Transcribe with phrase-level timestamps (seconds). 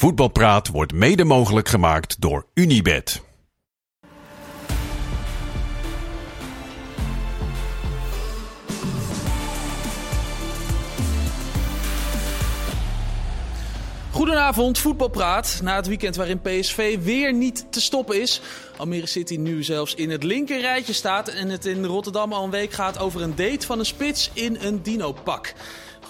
[0.00, 3.22] Voetbalpraat wordt mede mogelijk gemaakt door Unibed.
[14.10, 15.60] Goedenavond, voetbalpraat.
[15.62, 18.40] Na het weekend waarin PSV weer niet te stoppen is.
[18.76, 21.28] Almere City nu zelfs in het linker rijtje staat.
[21.28, 24.56] En het in Rotterdam al een week gaat over een date van een spits in
[24.60, 25.54] een dino-pak.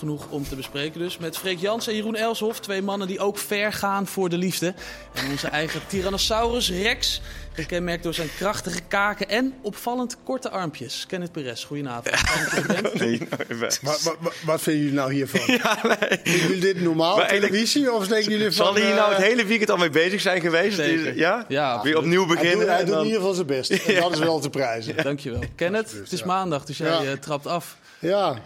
[0.01, 2.61] Genoeg om te bespreken dus met Freek Jans en Jeroen Elshoff.
[2.61, 4.75] Twee mannen die ook ver gaan voor de liefde.
[5.15, 7.21] En onze eigen Tyrannosaurus Rex.
[7.53, 11.05] Gekenmerkt door zijn krachtige kaken en opvallend korte armpjes.
[11.09, 12.11] Kenneth Perez, goedenavond.
[13.01, 13.21] Nee,
[13.59, 15.41] Wat, wat, wat- wat vinden jullie nou hiervan?
[15.51, 17.93] Vinden jullie dit normaal Maar televisie?
[17.93, 18.53] Of denken jullie van...
[18.67, 20.77] Zal hij hier nou het eh, hele weekend al mee bezig zijn geweest?
[20.77, 21.17] Zeker.
[21.17, 21.45] Ja?
[21.49, 22.59] Ja, Weer opnieuw Hij beginnen?
[22.59, 23.71] doet, hij en doet dan- in ieder geval zijn best.
[23.71, 24.97] En dat is wel te prijzen.
[25.03, 25.41] Dankjewel.
[25.55, 27.03] Kenneth, het is maandag, dus jij Ja.
[27.03, 27.77] eh, trapt af.
[27.99, 28.39] Ja,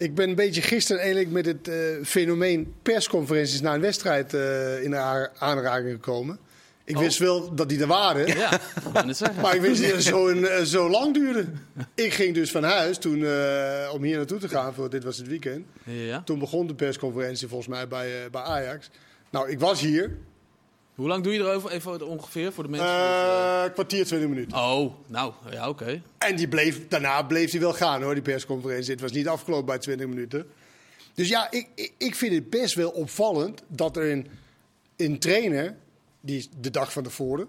[0.00, 4.82] ik ben een beetje gisteren eigenlijk met het eh, fenomeen persconferenties na een wedstrijd eh,
[4.82, 4.96] in
[5.38, 6.38] aanraking gekomen.
[6.84, 7.02] Ik Oh.
[7.02, 8.26] wist wel dat die er waren.
[8.26, 8.60] Ja.
[9.42, 11.46] Maar ik wist niet dat het zo, een- eh, zo lang duurde.
[11.94, 13.16] Ik ging dus van huis toen,
[13.92, 15.66] om hier naartoe te gaan, voor dit was het weekend.
[15.84, 16.22] Ja.
[16.24, 18.90] Toen begon de persconferentie volgens mij bij, bij Ajax.
[19.30, 20.16] Nou, ik was hier.
[21.00, 22.88] Hoe lang doe je erover even ongeveer voor de mensen?
[22.88, 24.58] eh kwartier, 20 minuten.
[24.58, 26.02] Oh, nou, ja, oké.
[26.18, 28.90] En die bleef, daarna bleef hij wel gaan hoor, die persconferentie.
[28.92, 30.46] Het was niet afgelopen bij 20 minuten.
[31.14, 34.26] Dus ja, ik, ik, ik vind het best wel opvallend dat er een,
[34.96, 35.76] een trainer,
[36.20, 37.48] die de dag van tevoren,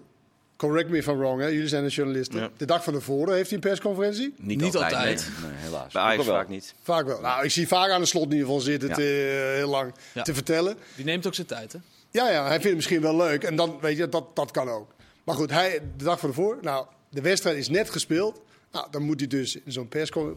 [0.56, 2.40] correct me if I'm wrong, hè, jullie zijn de journalisten.
[2.40, 2.50] Ja.
[2.56, 4.34] De dag van tevoren heeft hij een persconferentie.
[4.38, 4.94] Niet, Niet altijd.
[4.94, 5.28] altijd.
[5.42, 5.92] Nee, nee, helaas.
[5.92, 6.74] Bij Ajax vaak niet.
[6.82, 7.20] Vaak wel.
[7.20, 8.94] Nou, ik zie vaak aan de slot in ieder geval zitten Ja.
[8.94, 9.02] te,
[9.50, 10.22] eh, heel lang Ja.
[10.22, 10.76] te vertellen.
[10.96, 11.78] Die neemt ook zijn tijd, hè?
[12.12, 13.42] Ja, ja, hij vindt het misschien wel leuk.
[13.42, 14.94] En dan, weet je, dat, dat kan ook.
[15.24, 18.40] Maar goed, hij, de dag van tevoren, nou, de wedstrijd is net gespeeld.
[18.72, 19.88] Nou, dan moet hij dus in zo'n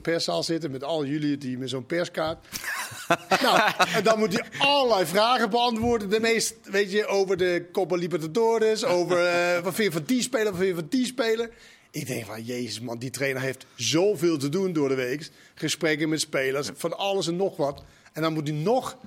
[0.02, 2.48] perszaal zitten met al jullie die met zo'n perskaart.
[3.44, 6.10] nou, en dan moet hij allerlei vragen beantwoorden.
[6.10, 10.22] De meest, weet je, over de Copa Libertadores, over eh, wat vind je van die
[10.22, 11.50] speler, wat vind je van die speler.
[11.92, 15.30] Ik denk van, jezus man, die trainer heeft zoveel te doen door de week.
[15.54, 17.84] Gesprekken met spelers, van alles en nog wat.
[18.14, 18.98] En dan moet hij nog,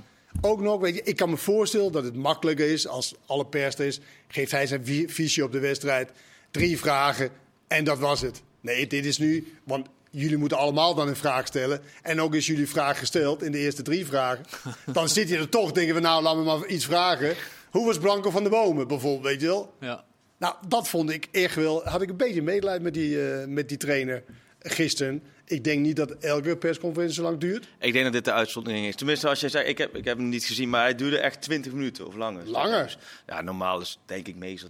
[0.40, 3.74] ook nog, weet je, ik kan me voorstellen dat het makkelijker is als alle pers
[3.78, 4.00] er is.
[4.28, 6.10] Geeft hij zijn vi- visie op de wedstrijd,
[6.50, 7.30] drie vragen
[7.68, 8.42] en dat was het.
[8.60, 11.80] Nee, dit is nu, want jullie moeten allemaal dan een vraag stellen.
[12.02, 14.44] En ook is jullie vraag gesteld in de eerste drie vragen.
[14.92, 17.34] Dan zit je er toch, denken we, nou, laat me maar iets vragen.
[17.70, 19.72] Hoe was Blanco van de Bomen bijvoorbeeld, weet je wel?
[19.80, 20.04] Ja.
[20.38, 21.84] Nou, dat vond ik echt wel.
[21.84, 24.22] Had ik een beetje medelijden met die, eh, met die trainer
[24.58, 25.22] gisteren.
[25.48, 27.68] Ik denk niet dat elke persconferentie zo lang duurt.
[27.78, 28.94] Ik denk dat dit de uitzondering is.
[28.96, 31.40] Tenminste, als jij zei, ik heb, ik heb hem niet gezien, maar hij duurde echt
[31.42, 32.46] 20 minuten of langer.
[32.48, 32.98] Langer?
[33.26, 34.68] Ja, normaal is denk ik meestal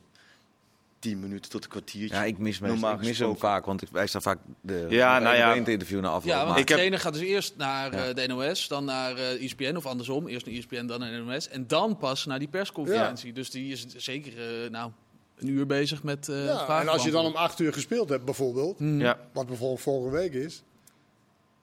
[0.99, 2.16] 10 minuten tot een kwartiertje.
[2.16, 4.87] Ja, ik mis, hem- Normaal ik mis hem vaak, want ik, wij staan vaak de
[4.89, 5.53] Ja, nou ja.
[5.53, 6.25] in het interview na afloop.
[6.33, 9.45] Ja, want maar- de trainer gaat dus eerst naar eh, de NOS, dan naar eh
[9.45, 10.27] ESPN of andersom.
[10.28, 11.49] Eerst naar ESPN, dan naar de NOS.
[11.49, 13.33] En dan pas naar die persconferentie.
[13.33, 14.33] Dus die is zeker
[14.71, 14.91] nou,
[15.37, 18.09] een uur bezig met eh Ja, vragen en als je dan om acht uur gespeeld
[18.09, 18.77] hebt, bijvoorbeeld.
[18.78, 19.19] Ja.
[19.33, 20.62] Wat bijvoorbeeld vorige week is.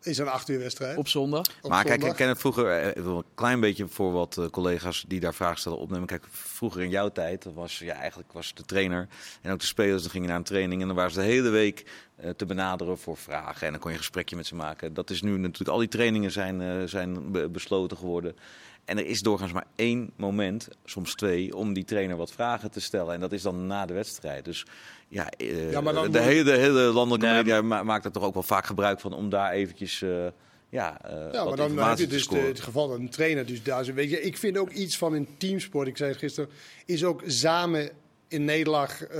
[0.06, 0.98] Is een acht uur wedstrijd.
[0.98, 1.46] Op zondag.
[1.62, 5.06] op maar kijk, ik ken het vroeger eh, een klein beetje voor wat eh, collega's
[5.08, 6.08] die daar vragen stellen opnemen.
[6.08, 9.08] Kijk, vroeger in jouw tijd was ja, eigenlijk was de trainer
[9.42, 10.02] en ook de spelers.
[10.02, 12.98] Dan gingen naar een training en dan waren ze de hele week eh, te benaderen
[12.98, 14.94] voor vragen en dan kon je een gesprekje met ze maken.
[14.94, 18.36] Dat is nu natuurlijk al die trainingen zijn, eh, zijn be- besloten geworden.
[18.86, 22.80] En er is doorgaans maar één moment, soms twee, om die trainer wat vragen te
[22.82, 23.14] stellen.
[23.14, 24.46] En dat is dan na de wedstrijd.
[24.46, 24.66] Dus
[25.08, 28.06] ja, eh, Ja, maar dan de, moet- hele, de hele landelijke Nee, media ma- maakt
[28.06, 30.10] er toch ook wel vaak gebruik van om daar eventjes eh,
[30.70, 33.10] ja, eh, Ja, wat maar dan heb je te dus de, het geval dat een
[33.10, 33.96] trainer dus daar zit.
[33.96, 36.50] Weet je, ik vind ook iets van een teamsport, ik zei het gisteren,
[36.86, 37.90] is ook samen
[38.28, 39.20] in nederlaag eh,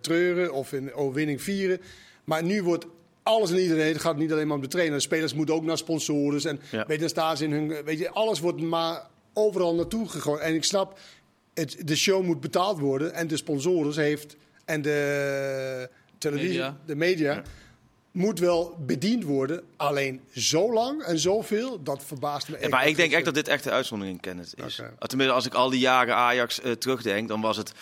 [0.00, 1.80] treuren of in overwinning vieren.
[2.24, 2.86] Maar nu wordt
[3.22, 4.96] alles en iedereen, het gaat niet alleen maar om de trainer.
[4.96, 6.78] De spelers moeten ook naar sponsors en Ja.
[6.86, 10.40] weet je, dan staan ze in hun, weet je, alles wordt maar overal naartoe gegooid.
[10.40, 10.98] En ik snap,
[11.54, 16.76] het, de show moet betaald worden en de sponsors heeft en de televisie, Media.
[16.86, 17.42] de media
[18.12, 19.62] moet wel bediend worden.
[19.76, 22.64] Alleen zo lang en zoveel, dat verbaast me echt.
[22.64, 24.80] Ja, maar ik denk echt dat dit echt de uitzondering Kenneth is.
[24.98, 27.72] Tenminste, als ik al die jaren Ajax eh, terugdenk, dan was het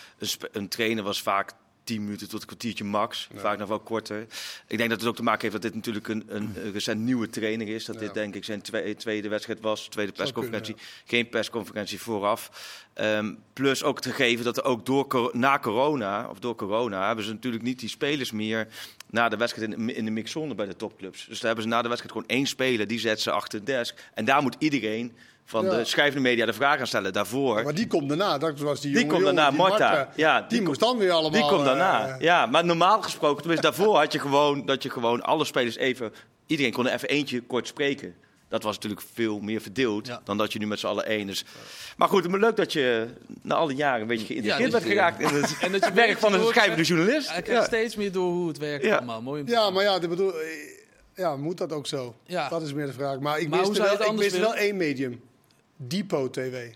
[0.52, 1.52] een trainer was vaak
[1.84, 4.26] 10 minuten tot een kwartiertje max, vaak nog wel korter.
[4.66, 7.28] Ik denk dat het ook te maken heeft dat dit natuurlijk een, een, recent nieuwe
[7.28, 7.84] trainer is.
[7.84, 8.00] Dat Ja.
[8.00, 10.76] dit denk ik zijn twe- tweede wedstrijd was, tweede persconferentie.
[11.04, 12.50] Geen persconferentie vooraf.
[12.94, 17.24] Ehm, plus ook te geven dat er ook door, na corona, of door corona, hebben
[17.24, 18.68] ze natuurlijk niet die spelers meer
[19.14, 21.26] na de wedstrijd in de, in de mixzone bij de topclubs.
[21.28, 23.64] Dus daar hebben ze na de wedstrijd gewoon één speler, die zet ze achter de
[23.64, 24.10] desk.
[24.14, 25.12] En daar moet iedereen
[25.44, 25.70] van Ja.
[25.76, 27.12] de schrijvende media de vraag aan stellen.
[27.12, 28.38] Daarvoor, Maar die komt daarna.
[28.38, 29.90] Dat was die Die jonge komt jongen, daarna, die Marta.
[29.90, 30.12] Marta.
[30.16, 31.30] Ja, die, die moest dan weer allemaal...
[31.40, 32.08] die komt daarna.
[32.08, 35.76] eh, ja, maar normaal gesproken, tenminste daarvoor had je gewoon dat je gewoon alle spelers
[35.76, 36.12] even,
[36.46, 38.14] iedereen kon er even eentje kort spreken.
[38.54, 40.20] Dat was natuurlijk veel meer verdeeld Ja.
[40.24, 41.44] dan dat je nu met z'n allen één is.
[41.96, 43.08] Maar goed, maar leuk dat je
[43.42, 46.18] na alle jaren een beetje dat bent je- geraakt in het En dat je werk
[46.18, 47.30] van een schrijvende journalist.
[47.30, 47.66] Hij krijgt Ja.
[47.68, 48.96] steeds meer door hoe het werkt Ja.
[48.96, 49.22] allemaal.
[49.22, 49.74] Mooi om te Ja, zien.
[49.74, 50.46] maar ja, ik bedoel, eh,
[51.14, 52.14] ja, moet dat ook zo?
[52.26, 52.48] Ja.
[52.48, 53.18] Dat is meer de vraag.
[53.18, 55.20] Maar ik Maar je wel, ik wist wel één medium.
[55.76, 56.70] Depot TV.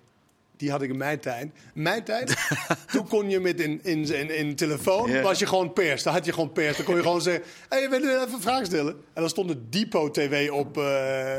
[0.56, 1.50] Die had ik in mijn tijd.
[1.74, 2.36] Mijn tijd,
[2.92, 5.22] toen kon je met in, in, in, in telefoon, Ja.
[5.22, 6.02] was je gewoon pers.
[6.02, 6.76] Dan had je gewoon pers.
[6.76, 8.92] Dan kon je gewoon zeggen, hé, hey, je wil even een vraag stellen.
[9.12, 11.36] En dan stond het Depot TV op, eh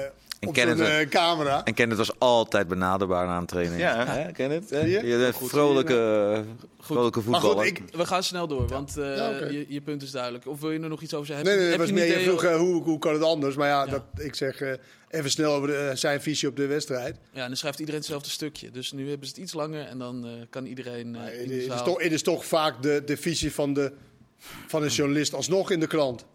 [0.47, 1.63] op ken zo'n het, eh, camera.
[1.63, 3.79] En Kenneth was altijd benaderbaar na een training.
[3.81, 4.05] Ja.
[4.05, 4.69] Hè, Kenneth?
[4.69, 4.79] hè?
[4.79, 5.07] Je?
[5.07, 6.43] Je bent Goed, vrolijke,
[6.79, 7.65] vrolijke Maar voetballer.
[7.67, 10.47] goed, ik, We gaan snel door, want eh, Ja, je, je punt is duidelijk.
[10.47, 11.45] Of wil je er nog iets over zeggen?
[11.45, 13.23] nee, Heb nee, was heb je meer, een je vroeg eh, hoe, hoe kan het
[13.23, 13.55] anders.
[13.55, 13.91] Maar ja, Ja.
[13.91, 14.71] Dat, ik zeg eh,
[15.09, 17.15] even snel over de, eh, zijn visie op de wedstrijd.
[17.31, 18.71] Ja, en dan schrijft iedereen hetzelfde stukje.
[18.71, 21.55] Dus nu hebben ze het iets langer en dan eh, kan iedereen eh, het, de
[21.65, 23.91] is toch, het is toch vaak de, de visie van de,
[24.67, 26.25] van een journalist alsnog in de krant.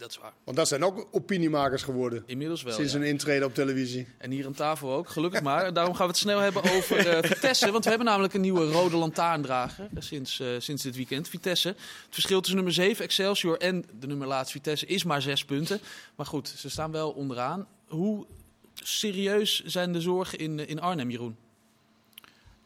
[0.00, 0.32] Dat is waar.
[0.44, 2.22] Want dat zijn ook opiniemakers geworden.
[2.26, 2.98] Inmiddels wel, Sinds ja.
[2.98, 4.06] een intrede op televisie.
[4.18, 5.72] En hier aan tafel ook, gelukkig maar.
[5.72, 7.70] Daarom gaan we het snel hebben over eh, Vitesse.
[7.70, 11.28] Want we hebben namelijk een nieuwe rode lantaarndrager eh, sinds, eh, sinds dit weekend.
[11.28, 11.68] Vitesse.
[11.68, 11.78] Het
[12.10, 15.80] verschil tussen nummer 7 Excelsior en de nummer laatst Vitesse is maar 6 punten.
[16.14, 17.66] Maar goed, ze staan wel onderaan.
[17.86, 18.26] Hoe
[18.74, 21.36] serieus zijn de zorgen in, in Arnhem, Jeroen?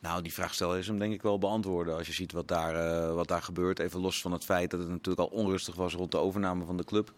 [0.05, 1.97] Nou, die vraag stel is hem denk ik wel beantwoorden.
[1.97, 3.79] Als je ziet wat daar, eh, wat daar gebeurt.
[3.79, 6.77] Even los van het feit dat het natuurlijk al onrustig was rond de overname van
[6.77, 7.13] de club.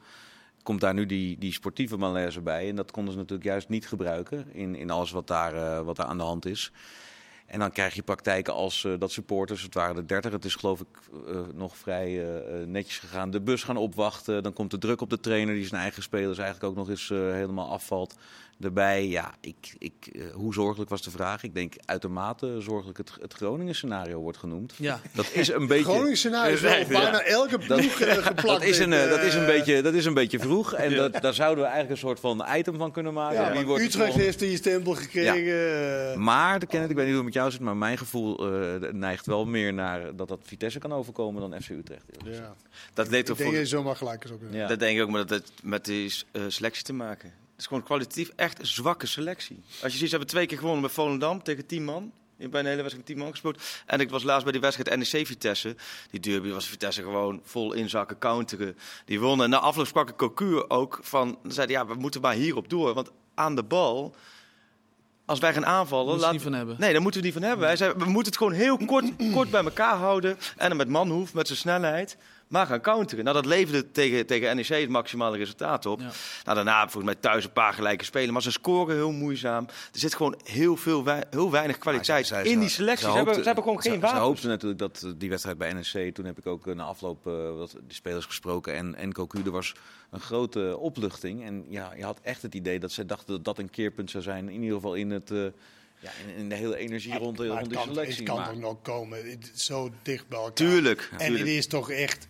[0.62, 2.68] Komt daar nu die, die sportieve malaise bij.
[2.68, 5.96] En dat konden ze natuurlijk juist niet gebruiken in, in alles wat daar, eh, wat
[5.96, 6.72] daar aan de hand is.
[7.46, 10.54] En dan krijg je praktijken als eh, dat supporters, het waren er 30, het is
[10.54, 10.86] geloof ik
[11.54, 12.24] nog vrij
[12.66, 14.42] netjes gegaan, de bus gaan opwachten.
[14.42, 17.08] Dan komt de druk op de trainer die zijn eigen spelers eigenlijk ook nog eens
[17.08, 18.14] helemaal afvalt.
[18.58, 21.42] Daarbij, ja, ik, ik, eh, hoe zorgelijk was de vraag?
[21.42, 24.72] Ik denk uitermate zorgelijk het, het Groningen scenario wordt genoemd.
[24.76, 25.84] Ja, Dat is een beetje...
[25.84, 27.00] Groningen scenario is wel op Ja.
[27.00, 28.60] bijna elke ploeg eh, geplakt.
[28.60, 30.72] Dat is, een, met, eh, dat, is een beetje, dat is een beetje vroeg.
[30.74, 33.40] En dat, daar zouden we eigenlijk een soort van item van kunnen maken.
[33.40, 36.22] Ja, Wie wordt Utrecht heeft die stempel gekregen.
[36.22, 38.92] Maar, de Kenneth, ik weet niet hoe het met jou zit, maar mijn gevoel eh,
[38.92, 42.04] neigt wel meer naar dat dat Vitesse kan overkomen dan FC Utrecht.
[42.24, 42.54] ja.
[42.94, 43.58] Dat leed Ik toch denk voor...
[43.58, 44.40] dat je zomaar gelijk is ook.
[44.50, 44.66] Ja.
[44.66, 46.12] Dat denk ik ook, maar dat heeft met die
[46.48, 47.44] selectie te maken.
[47.56, 49.62] Het is gewoon kwalitatief echt een zwakke selectie.
[49.82, 52.12] Als je ziet, ze hebben twee keer gewonnen met Volendam tegen 10 man.
[52.36, 53.62] Je bij een hele wedstrijd met 10 man gespeeld.
[53.86, 55.76] En ik was laatst bij die wedstrijd NEC Vitesse.
[56.10, 58.76] Die derby was Vitesse gewoon vol inzakken, counteren.
[59.04, 59.44] Die wonnen.
[59.44, 61.38] En na afloop sprak ik Cocu ook van...
[61.46, 62.94] Zei ja, we moeten maar hierop door.
[62.94, 64.14] Want aan de bal...
[65.24, 66.18] Als wij gaan aanvallen...
[66.18, 66.76] Laat- niet van hebben.
[66.78, 67.66] Nee, daar moeten we niet van hebben.
[67.66, 70.38] Hij zei, we moeten het gewoon heel kort, kort bij elkaar houden.
[70.56, 72.16] En dan met Manhoef, met zijn snelheid.
[72.48, 73.24] Maar gaan counteren.
[73.24, 76.00] Nou, dat leverde tegen, tegen NEC het maximale resultaat op.
[76.00, 76.10] Ja.
[76.44, 78.32] Nou, daarna volgens mij thuis een paar gelijke spelen.
[78.32, 79.64] Maar ze scoren heel moeizaam.
[79.92, 83.04] Er zit gewoon heel, veel wei- heel weinig kwaliteit in die ze- selectie.
[83.06, 84.16] Ze, ze hebben, hoopten- ze hebben gewoon geen wapen.
[84.18, 86.82] Ze hoopten natuurlijk dat eh, die wedstrijd bij NEC, toen heb ik ook eh, na
[86.84, 89.74] afloop eh, wat die spelers gesproken en, en Cocu, er was
[90.10, 91.44] een grote opluchting.
[91.44, 94.22] En ja, je had echt het idee dat ze dachten dat dat een keerpunt zou
[94.22, 94.48] zijn.
[94.48, 95.38] In ieder geval in, het, eh,
[95.98, 98.16] ja, in, in de hele energie rond, de- Maar rond het die kan, selectie.
[98.16, 99.38] het kan Maar- toch nog komen.
[99.54, 100.52] Zo dicht bij elkaar.
[100.54, 101.08] Tuurlijk.
[101.12, 101.38] En tuurlijk.
[101.38, 102.26] het is toch echt...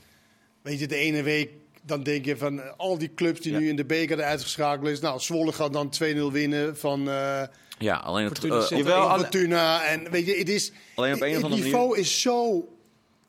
[0.67, 1.51] Weet je, de ene week
[1.83, 3.59] dan denk je van eh, al die clubs die Ja.
[3.59, 5.01] nu in de beker uitgeschakeld is.
[5.01, 7.43] Nou, Zwolle gaat dan 2-0 winnen van eh
[7.79, 9.85] ja, alleen het, Fortuna op- er Jawel, Fortuna.
[9.85, 10.73] En weet je, het is...
[10.95, 12.03] alleen op een of het andere niveau manier.
[12.05, 12.69] is zo...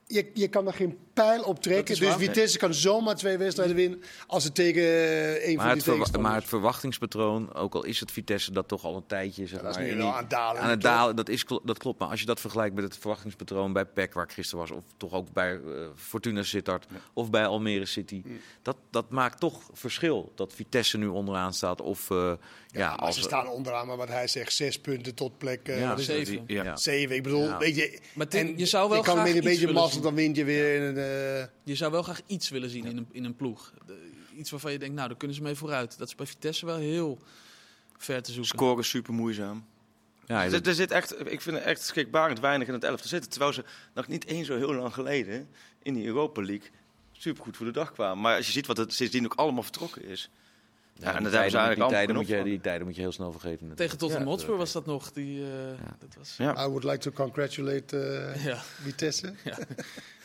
[0.07, 1.93] Je, je kan er geen pijl op Dat trekken.
[1.93, 2.19] is Dus waar.
[2.19, 6.17] Vitesse kan zomaar twee wedstrijden winnen als het tegen eh, een Maar van die tegenstanders.
[6.31, 9.77] maar het verwachtingspatroon, ook al is het Vitesse dat toch al een tijdje zeg dat
[9.77, 10.61] is nu wel aan het dalen.
[10.61, 11.99] aan het dalen, dat, is, dat klopt.
[11.99, 14.83] Maar als je dat vergelijkt met het verwachtingspatroon bij PEC, waar ik gisteren was, of
[14.97, 15.59] toch ook bij eh,
[15.95, 18.23] Fortuna Sittard, of bij Almere City,
[18.61, 20.31] dat, dat maakt toch verschil.
[20.35, 21.81] Dat Vitesse nu onderaan staat.
[21.81, 22.31] Of eh,
[22.67, 26.01] ja, als ze staan onderaan, maar wat hij zegt, zes punten tot plek eh, het?
[26.01, 26.43] zeven.
[26.47, 26.63] Ja.
[26.63, 26.75] Ja.
[26.75, 27.15] zeven.
[27.15, 27.57] Ik bedoel, Ja.
[27.57, 30.01] weet je, Maar Tim, en je zou wel je kan graag met een beetje mazzel,
[30.01, 30.97] dan win je weer in een...
[30.97, 31.06] eh,
[31.63, 33.73] Je zou wel graag iets willen zien in, een, in een ploeg.
[34.37, 35.97] Iets waarvan je denkt, nou, daar kunnen ze mee vooruit.
[35.97, 37.19] Dat is bij Vitesse wel heel
[37.97, 38.57] ver te zoeken.
[38.57, 39.65] Scoren super moeizaam.
[40.25, 43.07] Ja, er, zit- er zit echt, ik vind het echt schrikbarend weinig in het elftal
[43.07, 43.29] zitten.
[43.29, 45.47] Terwijl ze nog niet eens zo heel lang geleden
[45.83, 46.69] in die Europa League
[47.11, 48.21] supergoed voor de dag kwamen.
[48.21, 50.29] Maar als je ziet wat het sindsdien ook allemaal vertrokken is.
[50.99, 53.01] Ja, en die dat hebben ze eigenlijk die, tijden moet je, die tijden moet je
[53.01, 53.75] heel snel vergeten.
[53.75, 54.31] Tegen Tottenham Ja.
[54.31, 55.11] Hotspur was dat nog.
[55.11, 55.49] Die, eh,
[55.99, 56.63] dat was, Ja.
[56.63, 58.57] I would like to congratulate eh, ja.
[58.81, 59.33] Vitesse.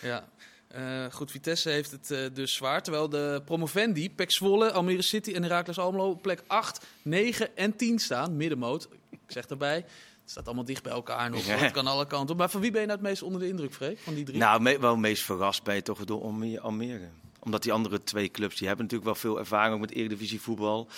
[0.01, 0.25] Ja.
[0.73, 2.83] Eh, goed, Vitesse heeft het eh, dus zwaar.
[2.83, 7.77] Terwijl de promovendi, Pek Zwolle, Almere City en Heracles Almelo op plek 8, 9 en
[7.77, 8.37] 10 staan.
[8.37, 9.75] Middenmoot, ik zeg daarbij.
[9.77, 11.45] Het staat allemaal dicht bij elkaar nog.
[11.47, 11.57] Ja.
[11.57, 12.37] Het kan alle kanten op.
[12.41, 13.99] Maar van wie ben je nou het meest onder de indruk, Freek?
[13.99, 14.39] Van die drie?
[14.39, 17.09] Nou, me- wel meest verrast ben je toch door Alme- Almere.
[17.41, 20.89] Omdat die andere twee clubs, die hebben natuurlijk wel veel ervaring ook met Eredivisie voetbal.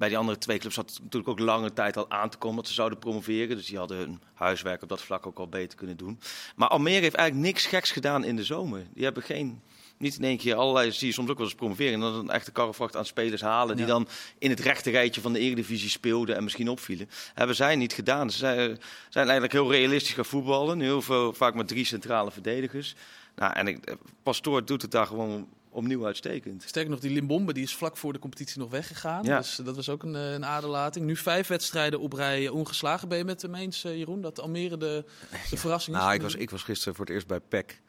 [0.00, 2.56] Bij die andere twee clubs zat het natuurlijk ook lange tijd al aan te komen
[2.56, 3.56] dat ze zouden promoveren.
[3.56, 6.20] Dus die hadden hun huiswerk op dat vlak ook al beter kunnen doen.
[6.56, 8.86] Maar Almere heeft eigenlijk niks geks gedaan in de zomer.
[8.94, 9.60] Die hebben geen
[9.98, 11.92] Niet in één keer allerlei, zie je soms ook wel eens promoveren.
[11.92, 13.76] En dan een echte karrevracht aan spelers halen.
[13.76, 13.92] Die Ja.
[13.92, 17.08] dan in het rechte rijtje van de Eredivisie speelden en misschien opvielen.
[17.34, 18.30] Hebben zij niet gedaan.
[18.30, 18.78] Ze zijn,
[19.08, 20.80] zijn eigenlijk heel realistisch gaan voetballen.
[20.80, 22.94] Heel veel, vaak met drie centrale verdedigers.
[23.36, 26.62] Nou, en ik, Pastoor doet het daar gewoon opnieuw uitstekend.
[26.62, 29.24] Sterker nog, die Limbombe die is vlak voor de competitie nog weggegaan.
[29.24, 29.38] Ja.
[29.38, 31.06] Dus dat was ook een, eh, een aderlating.
[31.06, 33.08] Nu vijf wedstrijden op rij ongeslagen.
[33.08, 35.04] Ben je met hem eens, eh, Jeroen, dat Almere de,
[35.50, 36.02] de verrassing is?
[36.02, 37.80] Nou, ik was, ik was gisteren voor het eerst bij PEC.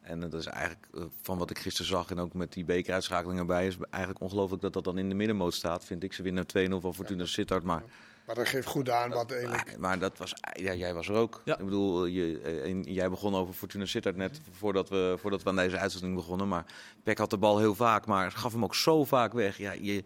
[0.00, 3.38] En dat is eigenlijk, eh, van wat ik gisteren zag en ook met die bekeruitschakeling
[3.38, 6.12] erbij, is eigenlijk ongelooflijk dat dat dan in de middenmoot staat, vind ik.
[6.12, 7.82] Ze winnen 2-0 van Fortuna Sittard, maar,
[8.28, 9.66] Maar dat geeft goed aan wat eigenlijk...
[9.70, 11.42] maar, maar dat was, ja, jij was er ook.
[11.44, 11.58] Ja.
[11.58, 15.48] Ik bedoel, je, eh, en jij begon over Fortuna Sittard net voordat we, voordat we
[15.48, 16.48] aan deze uitzending begonnen.
[16.48, 16.64] Maar
[17.02, 19.58] PEC had de bal heel vaak, maar gaf hem ook zo vaak weg.
[19.58, 20.04] Ja, je,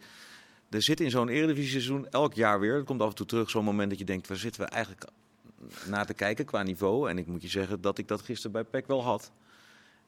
[0.71, 3.65] er zit in zo'n Eredivisie-seizoen elk jaar weer, het komt af en toe terug, zo'n
[3.65, 5.05] moment dat je denkt, waar zitten we eigenlijk
[5.87, 7.11] naar te kijken qua niveau?
[7.11, 9.31] En ik moet je zeggen dat ik dat gisteren bij PEC wel had.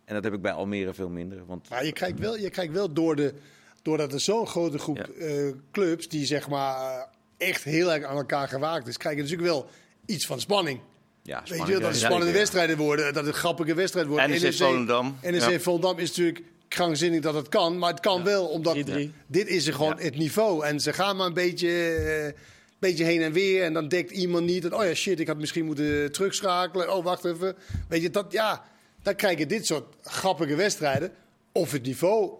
[0.04, 1.46] En dat heb ik bij Almere veel minder.
[1.46, 3.34] Want Maar je kijkt wel, je kijkt wel door de,
[3.82, 5.06] doordat er zo'n grote groep Ja.
[5.26, 7.02] eh, clubs die zeg maar eh,
[7.38, 9.68] echt heel erg aan elkaar gewaakt is, krijg je natuurlijk wel
[10.06, 10.80] iets van spanning.
[11.22, 14.30] ja, Weet je wel, dat het spannende wedstrijden worden, dat het grappige wedstrijden worden.
[14.30, 15.18] NEC Volendam.
[15.22, 15.60] NEC Ja.
[15.60, 19.10] Volendam is natuurlijk krankzinnig dat het kan, maar het kan wel omdat 3-3.
[19.26, 20.64] dit is er gewoon het niveau.
[20.64, 22.40] En ze gaan maar een beetje, eh,
[22.78, 24.64] beetje heen en weer en dan dekt iemand niet.
[24.64, 26.94] En, oh ja, shit, ik had misschien moeten terugschakelen.
[26.94, 27.56] Oh, wacht even.
[27.88, 28.64] Weet je, dat, ja,
[29.02, 31.12] dan krijg je dit soort grappige wedstrijden.
[31.52, 32.30] Of het niveau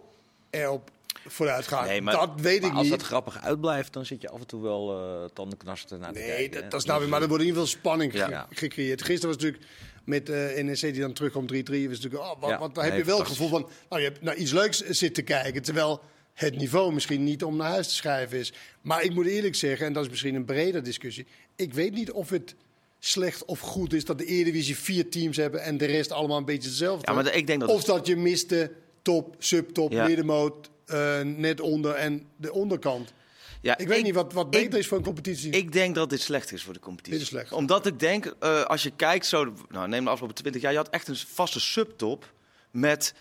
[0.49, 0.91] erop
[1.27, 2.91] vooruit gaat, Nee, maar- dat weet Maar ik als niet.
[2.99, 4.91] dat grappig uitblijft, dan zit je af en toe wel
[5.23, 6.51] eh tandenknarsten naar Nee, kijken.
[6.51, 6.67] dat, hè.
[6.69, 8.47] dat is nou weer, maar er wordt in ieder geval spanning ge- Ja.
[8.51, 9.01] gecreëerd.
[9.03, 9.71] Gisteren was natuurlijk
[10.05, 11.87] met eh NEC die dan terugkomt 3-3.
[11.89, 14.01] Was natuurlijk, oh, wat, Ja, want dan heb nee, je wel het gevoel van, nou,
[14.01, 15.61] je hebt naar iets leuks zitten kijken.
[15.61, 16.01] Terwijl
[16.33, 18.53] het niveau misschien niet om naar huis te schrijven is.
[18.81, 21.25] Maar ik moet eerlijk zeggen, en dat is misschien een breder discussie.
[21.55, 22.55] Ik weet niet of het
[22.99, 26.45] slecht of goed is dat de Eredivisie vier teams hebben en de rest allemaal een
[26.45, 27.07] beetje hetzelfde.
[27.11, 30.07] Ja, maar ik denk dat of dat je miste top, subtop, Ja.
[30.07, 33.13] middenmoot, eh, net onder en de onderkant.
[33.61, 35.51] Ja, Ik weet niet wat, wat ik- beter is voor een competitie.
[35.51, 37.13] Ik denk dat dit slecht is voor de competitie.
[37.13, 37.51] Dit is slecht.
[37.51, 40.77] Omdat ik denk, eh, als je kijkt, zo, nou, neem de afgelopen 20 jaar, je
[40.77, 42.33] had echt een vaste subtop
[42.71, 43.13] met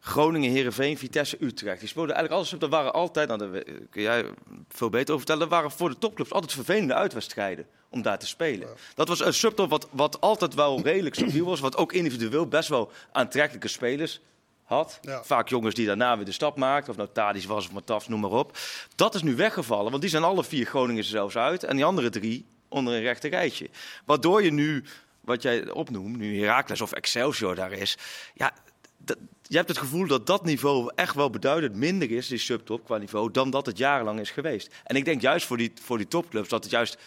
[0.00, 1.80] Groningen, Herenveen, Vitesse, Utrecht.
[1.80, 4.24] Die speelden eigenlijk alle subtop waren altijd, nou, daar kun jij
[4.68, 8.26] veel beter over vertellen, dat waren voor de topclubs altijd vervelende uitwedstrijden om daar te
[8.26, 8.68] spelen.
[8.94, 12.68] Dat was een subtop wat, wat altijd wel redelijk stabiel was, wat ook individueel best
[12.68, 14.20] wel aantrekkelijke spelers
[14.66, 14.98] had.
[15.02, 15.24] Ja.
[15.24, 18.20] Vaak jongens die daarna weer de stap maakten, of nou Tadis was of Matafs, noem
[18.20, 18.58] maar op.
[18.94, 21.64] Dat is nu weggevallen, want die zijn alle vier Groningen zelfs uit.
[21.64, 23.68] En die andere drie onder een rechte rijtje.
[24.04, 24.84] Waardoor je nu,
[25.20, 27.96] wat jij opnoemt, nu Heracles of Excelsior daar is.
[28.34, 28.52] Ja,
[28.98, 29.18] dat-
[29.48, 32.96] je hebt het gevoel dat dat niveau echt wel beduidend minder is, die subtop qua
[32.96, 34.74] niveau, dan dat het jarenlang is geweest.
[34.84, 36.98] En ik denk juist voor die, voor die topclubs dat het juist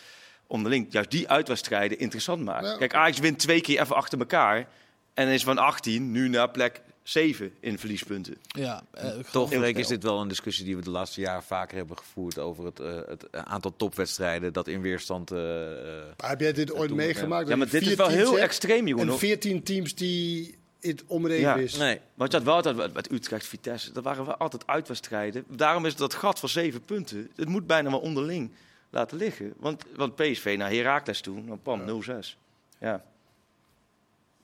[0.47, 2.65] onderling, juist die uitwedstrijden interessant maakt.
[2.65, 2.77] Ja.
[2.77, 4.67] Kijk, Ajax wint twee keer even achter elkaar.
[5.13, 8.35] En is van 18 nu naar plek 7 in verliespunten.
[8.47, 11.77] Ja, eh, Toch, Freek, is dit wel een discussie die we de laatste jaren vaker
[11.77, 15.31] hebben gevoerd over het, eh, het aantal topwedstrijden dat in weerstand.
[15.31, 17.47] eh, eh, Maar heb jij dit ooit meegemaakt?
[17.47, 19.09] Ja, maar dit is wel heel hebt extreem, Jeroen.
[19.09, 21.55] En 14 teams die het om het even Ja.
[21.55, 21.77] is.
[21.77, 25.43] nee, Want je had wel altijd met- Utrecht, Vitesse, dat waren wel altijd uitwedstrijden.
[25.47, 28.51] Daarom is dat gat van zeven punten, het moet bijna wel onderling
[28.89, 29.53] laten liggen.
[29.57, 32.37] Want, want PSV naar Heracles toe, dan pam, 0-6.
[32.79, 33.03] Ja.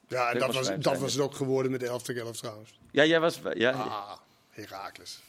[0.07, 0.99] Ja, en dat was dat zijn.
[0.99, 2.79] was het ook geworden met de 11 tegen 11 trouwens.
[2.91, 3.39] ja, jij was...
[3.53, 4.11] Ja, Ah,
[4.49, 5.19] Herakles.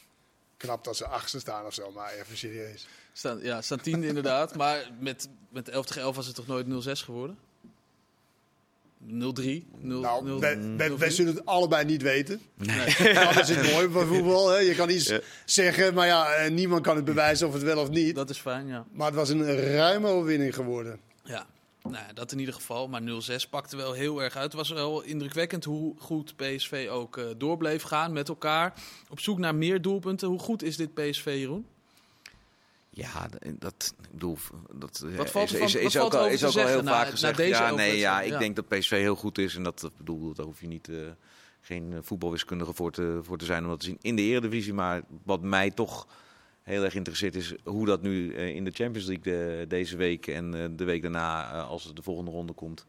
[0.56, 2.86] Knap dat ze achtste staan of zo, maar even serieus.
[3.12, 4.54] Staan, ja, staan tiende inderdaad.
[4.56, 6.68] Maar met, met 11 tegen 11 was het toch nooit 0-6
[7.04, 7.38] geworden?
[9.06, 9.08] 0-3?
[9.08, 12.40] 0 Nou, 0 wij, wij, wij zullen het allebei niet weten.
[12.54, 12.94] Nee.
[13.34, 14.48] Dat is het mooie van voetbal.
[14.48, 14.58] Hè.
[14.58, 15.20] Je kan iets Ja.
[15.44, 18.14] zeggen, maar ja, eh, niemand kan het bewijzen of het wel of niet.
[18.14, 18.84] Dat is fijn, ja.
[18.92, 21.00] Maar het was een ruime overwinning geworden.
[21.24, 21.46] Ja,
[21.90, 22.88] nou, dat in ieder geval.
[22.88, 24.44] Maar 0-6 pakte wel heel erg uit.
[24.44, 28.72] Het was wel indrukwekkend hoe goed PSV ook eh doorbleef gaan met elkaar.
[29.08, 30.28] Op zoek naar meer doelpunten.
[30.28, 31.66] Hoe goed is dit PSV, Jeroen?
[32.90, 34.36] ja, d- dat, ik bedoel,
[34.72, 37.10] dat eh, Wat valt is, is, ook, al, is ook al heel na- vaak na
[37.10, 37.36] gezegd.
[37.36, 38.38] deze ja, nee, ja, ik Ja.
[38.38, 40.96] denk dat PSV heel goed is en dat, bedoel, daar hoef je niet, eh,
[41.60, 44.72] geen eh, voetbalwiskundige voor te, voor te zijn om dat te zien in de Eredivisie.
[44.74, 46.06] Maar wat mij toch
[46.66, 50.26] heel erg interesseert is hoe dat nu eh, in de Champions League de, deze week
[50.26, 52.86] en eh, de week daarna, eh, als de volgende ronde komt.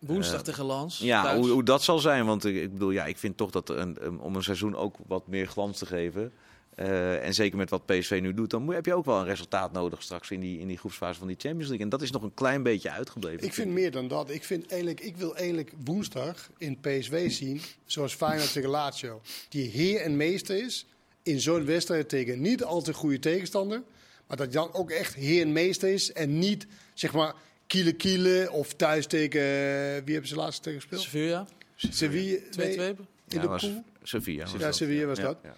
[0.00, 0.98] Woensdag Eh, tegen Lans.
[0.98, 2.26] Ja, hoe, hoe dat zal zijn.
[2.26, 5.26] Want ik, ik bedoel, ja, ik vind toch dat een, om een seizoen ook wat
[5.26, 6.32] meer glans te geven.
[6.74, 9.24] eh, en zeker met wat PSV nu doet, dan moet- heb je ook wel een
[9.24, 11.84] resultaat nodig straks in die, in die groepsfase van die Champions League.
[11.84, 13.46] En dat is nog een klein beetje uitgebleven.
[13.46, 14.30] Ik vind meer dan dat.
[14.30, 19.20] Ik, vind eigenlijk, ik wil eigenlijk woensdag in PSV zien, zoals Feyenoord tegen Lazio.
[19.48, 20.86] Die heer en meester is
[21.24, 23.82] in zo'n wedstrijd tegen niet al te goede tegenstander.
[24.26, 26.12] Maar dat dan ook echt heer en meester is.
[26.12, 27.34] En niet, zeg maar,
[27.66, 29.40] kiele kiele of thuis tegen...
[29.40, 29.46] eh,
[30.04, 31.02] wie hebben ze laatst tegen gespeeld?
[31.02, 31.50] Sevilla, 2-2.
[31.76, 32.38] Sevilla.
[32.56, 32.76] nee.
[32.76, 32.96] Ja, In
[33.28, 33.84] Ja, de was pool?
[34.02, 34.46] Sevilla.
[34.52, 34.76] Ja, dat.
[34.76, 35.38] Sevilla was dat.
[35.42, 35.54] Ja.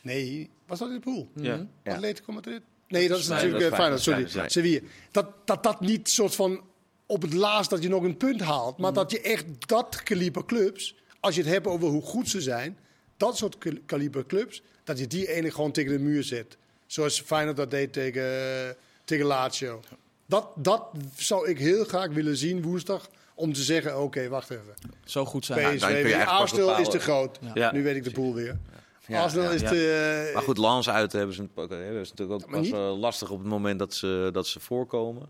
[0.00, 1.28] Nee, was dat in de pool?
[1.34, 1.66] Ja.
[1.84, 1.94] Ja.
[1.94, 2.60] Atletico Madrid?
[2.88, 4.48] Nee, dat is Nee, natuurlijk dat is Feyenoord, sorry.
[4.50, 4.80] Sevilla.
[5.10, 6.64] Dat, dat dat niet soort van
[7.06, 10.44] op het laatst dat je nog een punt haalt, maar dat je echt dat kaliber
[10.44, 12.78] clubs, als je het hebt over hoe goed ze zijn,
[13.26, 16.56] dat soort kal- kaliber clubs, dat je die ene gewoon tegen de muur zet.
[16.86, 19.80] Zoals Feyenoord dat deed tegen, tegen Lazio.
[20.26, 20.84] Dat, dat
[21.16, 24.74] zou ik heel graag willen zien woensdag, om te zeggen, oké, wacht even.
[25.04, 25.58] Zo goed zijn.
[25.58, 26.12] PSV, dan kun je weer.
[26.14, 27.38] eigenlijk pas Arsenal is te groot.
[27.54, 27.72] Ja.
[27.72, 28.58] Nu weet ik de pool weer.
[29.06, 29.68] Ja, Arsenal ja, is ja.
[29.68, 30.24] te...
[30.28, 33.38] eh, Maar goed, Lans uit hebben ze, hebben ze natuurlijk ook pas wel lastig op
[33.38, 35.28] het moment dat ze, dat ze voorkomen.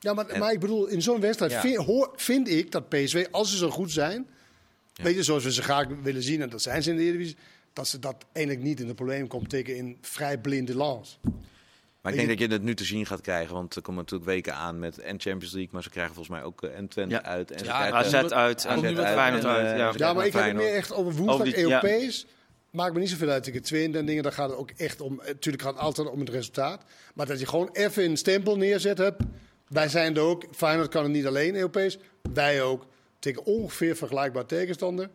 [0.00, 1.60] Ja, maar, En- maar ik bedoel, in zo'n wedstrijd Ja.
[1.60, 4.26] vind, hoor- vind ik dat PSV, als ze zo goed zijn,
[5.02, 7.36] weet je, zoals we ze graag willen zien, en dat zijn ze in de Eredivisie,
[7.72, 11.18] dat ze dat eigenlijk niet in de problemen komt tegen in vrij blinde lans.
[12.00, 14.30] Maar ik denk dat je het nu te zien gaat krijgen, want er komen natuurlijk
[14.30, 17.14] weken aan met en Champions League, maar ze krijgen volgens mij ook eh, en Twente
[17.14, 17.22] Ja.
[17.24, 17.50] uit.
[17.50, 19.66] En Ja, AZ uit, nu wat Feyenoord en, uit.
[19.94, 20.12] eh, Ja.
[20.12, 21.82] maar ik heb het meer echt over woensdag Over die- ja.
[21.82, 22.26] Europees.
[22.70, 24.22] Maakt me niet zoveel uit tegen Twente en dingen.
[24.22, 25.16] Daar gaat het ook echt om.
[25.26, 26.82] Natuurlijk gaat het altijd om het resultaat.
[27.14, 29.22] Maar dat je gewoon even een stempel neerzet hebt.
[29.68, 30.44] Wij zijn er ook.
[30.54, 31.98] Feyenoord kan het niet alleen Europees.
[32.34, 32.86] Wij ook.
[33.18, 35.10] Tegen ongeveer vergelijkbaar tegenstander.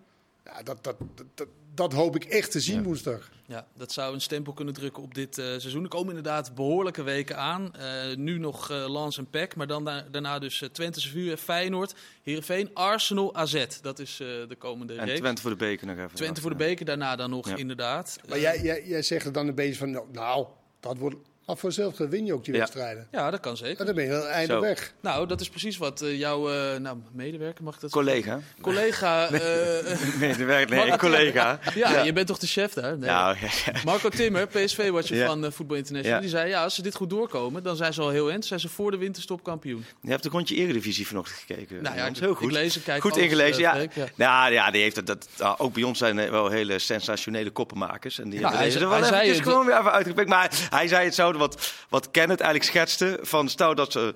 [0.46, 3.30] Ja, dat, dat, dat, dat, dat hoop ik echt te zien woensdag.
[3.48, 5.84] Ja, dat zou een stempel kunnen drukken op dit eh, seizoen.
[5.84, 7.76] Er komen inderdaad behoorlijke weken aan.
[7.76, 11.94] Eh, nu nog eh Lans en Peck, maar dan da- daarna dus Twente, Sevilla, Feyenoord,
[12.24, 13.66] Heerenveen, Arsenal, AZ.
[13.82, 15.20] Dat is eh, de komende En reeks.
[15.20, 16.16] Twente voor de beker nog even.
[16.16, 17.56] Twente voor de beker, daarna dan nog Ja.
[17.56, 18.18] inderdaad.
[18.30, 19.92] Maar jij, jij, jij zegt er dan een beetje van.
[19.92, 20.48] nou, Nou,
[20.80, 21.16] dat wordt.
[21.46, 22.60] Maar vanzelf win je ook die Ja.
[22.60, 23.08] wedstrijden.
[23.12, 23.80] ja, dat kan zeker.
[23.80, 24.60] En dan ben je einde Zo.
[24.62, 24.94] weg.
[25.02, 28.40] Nou, dat is precies wat eh, jouw eh, nou, medewerker, mag ik dat Collega.
[28.62, 29.32] Collega, eh,
[30.20, 31.60] Nee, de werk, nee, collega.
[31.76, 32.98] ja, je bent toch de chef daar?
[32.98, 33.10] Nee.
[33.10, 33.38] Nou.
[33.86, 35.26] Marco Timmer, PSV-watcher Ja.
[35.26, 36.22] van eh, Voetbal International, Ja.
[36.28, 38.46] die zei ja, als ze dit goed doorkomen, dan zijn ze al heel eind.
[38.46, 39.86] Zijn ze voor de winterstop kampioen.
[40.02, 41.82] Je hebt een rondje Eredivisie vanochtend gekeken.
[41.84, 42.52] Nou ja, ik- heel ik goed.
[42.52, 43.88] lees en kijk goed alles, ingelezen, eh, ja.
[43.94, 44.06] Ja.
[44.16, 47.50] Nou ja, die heeft het, dat, ah, ook bij ons zijn er wel hele sensationele
[47.50, 48.20] koppenmakers.
[48.20, 50.30] En die Ja, hebben hij deze er wel hij zei het- gewoon weer even uitgepikt.
[50.30, 53.20] Maar hij zei het zo, wat, wat Kenneth eigenlijk schetste.
[53.22, 54.14] Van stel dat ze...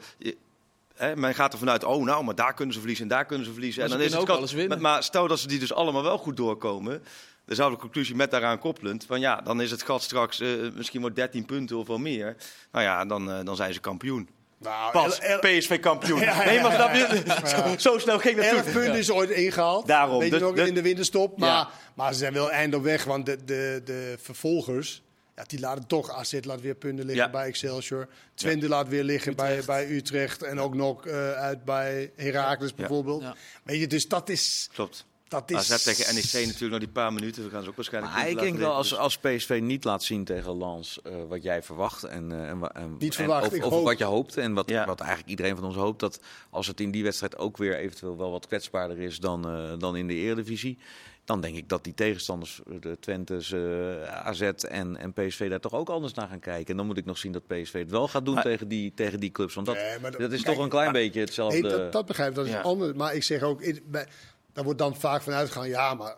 [0.96, 3.46] Hè, men gaat er vanuit, oh nou, maar daar kunnen ze verliezen en daar kunnen
[3.46, 3.82] ze verliezen.
[3.82, 4.82] Maar en ze dan is het ook alles winnen.
[4.82, 7.04] Maar stel dat ze die dus allemaal wel goed doorkomen.
[7.46, 9.06] Dan zou de conclusie met daaraan koppelend.
[9.08, 12.36] Van ja, dan is het gat straks eh, misschien wel 13 punten of wel meer.
[12.72, 14.30] Nou ja, dan, eh, dan zijn ze kampioen.
[14.58, 16.20] Nou, Pas, el- el- PSV kampioen.
[16.46, 17.24] Nee, maar snap je?
[17.78, 18.74] Zo, zo snel ging het Elf toen.
[18.74, 19.88] punten is ooit ingehaald.
[19.88, 20.20] Daarom.
[20.20, 21.38] Weet je Dus nog, dat- in de winterstop.
[21.38, 21.70] Maar, Ja.
[21.94, 23.04] maar ze zijn wel eind op weg.
[23.04, 25.02] Want de, de, de vervolgers,
[25.36, 26.10] ja, die laten toch...
[26.12, 27.32] AZ laat weer punten liggen Ja.
[27.32, 28.08] bij Excelsior.
[28.34, 30.44] Twente laat weer liggen bij, bij Utrecht.
[30.44, 33.22] En ook nog eh, uit bij Heracles bijvoorbeeld.
[33.22, 33.36] Ja.
[33.64, 34.70] Weet je, dus dat is...
[34.74, 35.06] Klopt.
[35.28, 37.44] Dat is AZ tegen NEC natuurlijk nog die paar minuten.
[37.44, 39.04] We gaan ze ook waarschijnlijk Maar ik denk wel, als, liggen.
[39.04, 42.60] als PSV niet laat zien tegen Lans eh, wat jij verwacht en, eh, en,
[43.00, 44.86] Niet en verwacht, of, wat je hoopt en wat, Ja.
[44.86, 46.20] wat eigenlijk iedereen van ons hoopt, dat
[46.50, 49.96] als het in die wedstrijd ook weer eventueel wel wat kwetsbaarder is dan, eh, dan
[49.96, 50.78] in de Eredivisie,
[51.26, 55.74] dan denk ik dat die tegenstanders, de Twentes, eh, AZ en, en PSV, daar toch
[55.74, 56.68] ook anders naar gaan kijken.
[56.72, 58.92] En dan moet ik nog zien dat PSV het wel gaat doen Maar- tegen, die,
[58.96, 61.62] tegen die clubs, want dat, Nee, dat- dat is kijk, toch een klein beetje hetzelfde.
[61.62, 62.36] Nee, dat, dat begrijp ik.
[62.36, 62.62] Dat is Ja.
[62.62, 62.94] anders.
[62.94, 63.62] Maar ik zeg ook...
[63.62, 64.08] in- bij-
[64.54, 65.68] daar wordt dan vaak van uitgegaan...
[65.68, 66.16] Ja, maar...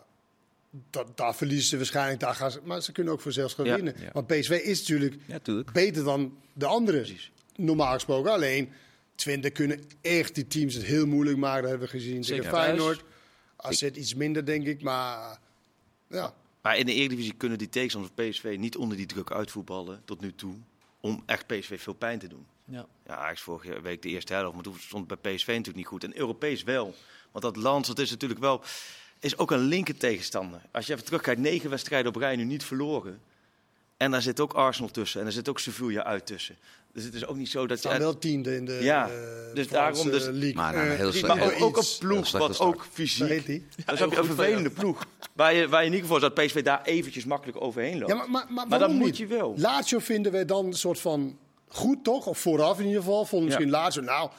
[0.90, 2.20] Dat, daar verliezen ze waarschijnlijk.
[2.20, 3.74] Daar gaan ze, maar ze kunnen ook vanzelf gaan Ja.
[3.74, 3.94] winnen.
[4.00, 4.10] Ja.
[4.12, 7.06] Want PSV is natuurlijk Ja, beter dan de anderen.
[7.56, 8.32] Normaal gesproken.
[8.32, 8.70] Alleen,
[9.14, 11.60] Twente kunnen echt die teams het heel moeilijk maken.
[11.62, 12.98] Dat hebben we gezien Zeker tegen thuis.
[13.58, 14.82] AZ iets minder, denk ik.
[14.82, 15.38] Maar
[16.08, 20.02] ja, Maar in de Eredivisie kunnen die tegenstanders van PSV niet onder die druk uitvoetballen
[20.04, 20.54] tot nu toe.
[21.00, 22.46] Om echt PSV veel pijn te doen.
[22.64, 22.86] Ja.
[23.06, 25.86] Ja, Ajax vorige week de eerste helft, maar toen stond het bij PSV natuurlijk niet
[25.86, 26.04] goed.
[26.04, 26.94] En Europees wel.
[27.30, 28.62] Want dat land, dat is natuurlijk wel,
[29.18, 30.60] is ook een linker tegenstander.
[30.72, 33.20] Als je even terugkijkt, negen wedstrijden op rij nu niet verloren.
[33.98, 36.56] En daar zit ook Arsenal tussen en er zit ook Sevilla uit tussen.
[36.92, 37.98] Dus het is ook niet zo dat staan je...
[37.98, 39.14] wel tiende in de Ja, eh,
[39.54, 40.54] dus Franse daarom dus- League.
[40.54, 43.62] Maar nou, een heel slecht- Maar ook, ook een ploeg wat ook fysiek...
[43.84, 45.06] Dat is ook een vervelende ploeg.
[45.32, 48.10] Waar je, waar je in ieder geval dat PSV daar eventjes makkelijk overheen loopt.
[48.10, 49.16] Ja, maar, maar, maar, Maar dat moet niet?
[49.16, 49.54] je wel.
[49.56, 52.26] Lazio vinden wij dan een soort van goed, toch?
[52.26, 53.24] Of vooraf in ieder geval.
[53.24, 53.72] Vonden misschien Ja.
[53.82, 54.02] Lazio.
[54.02, 54.30] Nou,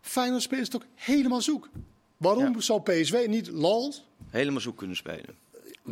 [0.00, 1.68] Feyenoord speelt het ook helemaal zoek.
[2.16, 2.60] Waarom Ja.
[2.60, 4.04] zou PSV niet Lals?
[4.30, 5.34] Helemaal zoek kunnen spelen.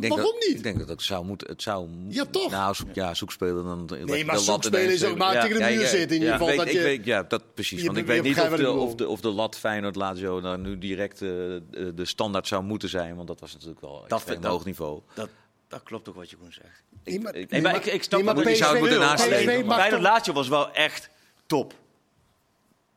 [0.01, 0.57] Ik denk Waarom dat, niet?
[0.57, 1.47] Ik denk dat het zou moeten.
[1.47, 2.51] Het zou Ja, toch?
[2.51, 3.89] Nou, zoek, ja, zoekspelen dan.
[4.05, 6.47] Nee, maar zoekspelen is ook maar tegen de muur zitten in ieder ja, geval.
[6.47, 7.79] weet, dat ik je, weet, ja, dat precies.
[7.79, 10.61] je Want ik weet niet of de, of, de, of de lat Feyenoord Lazio dan
[10.61, 13.15] nu direct eh, de, de standaard zou moeten zijn.
[13.15, 15.01] Want dat was natuurlijk wel Dat ik- hoog niveau.
[15.13, 15.29] Dat,
[15.67, 16.83] dat klopt ook wat je gewoon zegt.
[17.03, 18.99] Nee, maar- ik- Nee, maar ik, ik snap Nee, maar wat je PSV zou moeten
[18.99, 19.19] mag
[19.79, 21.09] Feyenoord Lazio was wel echt
[21.45, 21.73] top.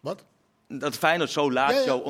[0.01, 0.25] Wat?
[0.69, 1.53] Dat Feyenoord zo.
[1.53, 2.01] Ja, ja.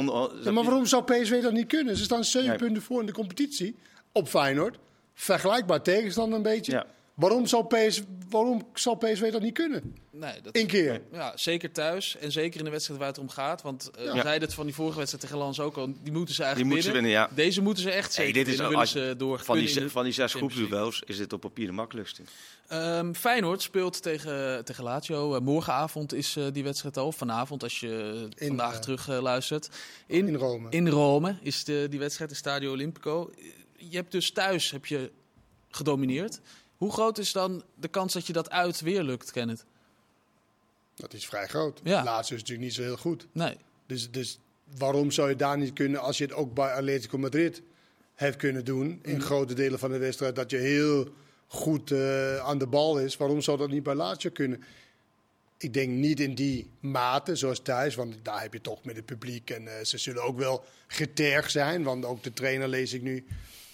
[0.45, 1.97] Ja, maar waarom zou PSV dat niet kunnen?
[1.97, 3.77] Ze staan zeven punten voor in de competitie
[4.13, 4.79] op Feyenoord.
[5.15, 6.73] Vergelijkbaar tegenstander een beetje.
[6.73, 6.87] Ja.
[7.15, 9.97] Waarom zal, PS, waarom zal PSV dat niet kunnen?
[10.11, 11.03] Nee, dat, Eén keer.
[11.13, 13.63] ja, zeker thuis en zeker in de wedstrijd waar het om gaat.
[13.63, 14.13] Want eh, Ja.
[14.13, 15.87] we zeiden het van die vorige wedstrijd tegen Lans ook al.
[16.03, 17.31] Die moeten ze eigenlijk Die moeten ze winnen, ja.
[17.35, 19.81] Deze moeten ze echt Hey, zeker dit is al- als ze door Van die, kunnen
[19.83, 22.23] in de van die zes groepsduels is dit op papier de makkelijkste.
[22.69, 25.35] Ehm, Feyenoord speelt tegen, tegen Lazio.
[25.35, 27.13] Eh, morgenavond is eh, die wedstrijd al.
[27.13, 29.69] Vanavond, als je In, vandaag eh, terug eh, luistert.
[30.07, 30.67] In, In Rome.
[30.71, 33.31] in Rome is de, die wedstrijd in Stadio Olimpico.
[33.91, 35.11] Je hebt dus thuis heb je
[35.71, 36.41] gedomineerd.
[36.77, 39.65] Hoe groot is dan de kans dat je dat uit weer lukt, Kenneth?
[40.95, 41.81] Dat is vrij groot.
[41.85, 42.05] Ja.
[42.05, 43.27] Laatste is natuurlijk niet zo heel goed.
[43.33, 43.57] Nee.
[43.87, 44.39] Dus, dus
[44.77, 47.63] waarom zou je daar niet kunnen, als je het ook bij Atletico Madrid
[48.15, 51.09] hebt kunnen doen, in grote delen van de wedstrijd, dat je heel
[51.47, 54.63] goed eh, aan de bal is, waarom zou dat niet bij Lazio kunnen?
[55.57, 59.07] Ik denk niet in die mate zoals thuis, want daar heb je toch met het
[59.07, 63.03] publiek en eh, ze zullen ook wel getergd zijn, want ook de trainer lees ik
[63.03, 63.25] nu,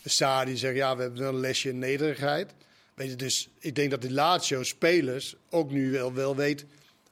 [0.08, 2.54] Saar, die zegt ja, we hebben wel een lesje in nederigheid.
[2.94, 6.64] Weet je, dus ik denk dat de Lazio-spelers ook nu wel, wel weet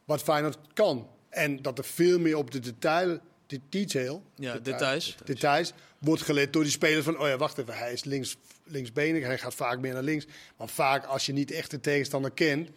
[0.04, 1.08] wat Feyenoord kan.
[1.28, 5.16] En dat er veel meer op de detail, de detail, Ja, detail- details.
[5.24, 9.22] details wordt gelet door die spelers van, oh ja, wacht even, hij is links, linksbenig,
[9.24, 10.26] hij gaat vaak meer naar links.
[10.56, 12.68] Maar vaak als je niet echt de tegenstander kent,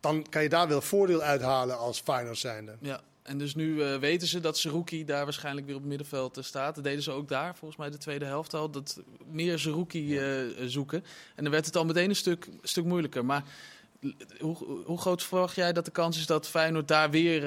[0.00, 2.76] dan kan je daar wel voordeel uithalen als Feyenoord zijnde.
[2.80, 3.00] Ja.
[3.26, 6.44] En dus nu eh, weten ze dat Zerouki daar waarschijnlijk weer op het middenveld eh,
[6.44, 6.74] staat.
[6.74, 8.70] Dat deden ze ook daar, volgens mij de tweede helft al.
[8.70, 10.26] Dat meer Zerouki eh,
[10.66, 11.04] zoeken.
[11.34, 13.24] En dan werd het al meteen een stuk, stuk moeilijker.
[13.24, 13.44] Maar
[14.38, 17.42] hoe, hoe groot verwacht jij dat de kans is dat Feyenoord daar weer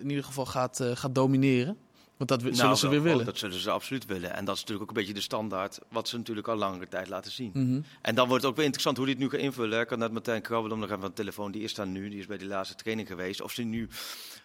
[0.00, 1.76] in ieder geval gaat, gaat domineren?
[2.18, 3.24] Want dat zullen ze wel weer willen.
[3.24, 4.34] Dat zullen ze absoluut willen.
[4.34, 7.08] En dat is natuurlijk ook een beetje de standaard, wat ze natuurlijk al langere tijd
[7.08, 7.50] laten zien.
[7.54, 7.80] Mhm.
[8.02, 9.80] En dan wordt het ook weer interessant hoe die het nu gaan invullen.
[9.80, 11.52] Ik had net Martijn Krabbelom nog even aan de telefoon.
[11.52, 13.40] Die is daar nu, die is bij die laatste training geweest.
[13.40, 13.88] Of ze nu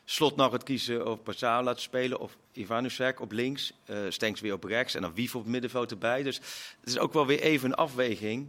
[0.05, 2.19] slot nog het kiezen of Passau laten spelen.
[2.19, 4.95] Of Ivanusek op links, eh Stenks weer op rechts.
[4.95, 6.23] En dan Wief op het middenveld erbij.
[6.23, 6.35] Dus
[6.79, 8.47] het is ook wel weer even een afweging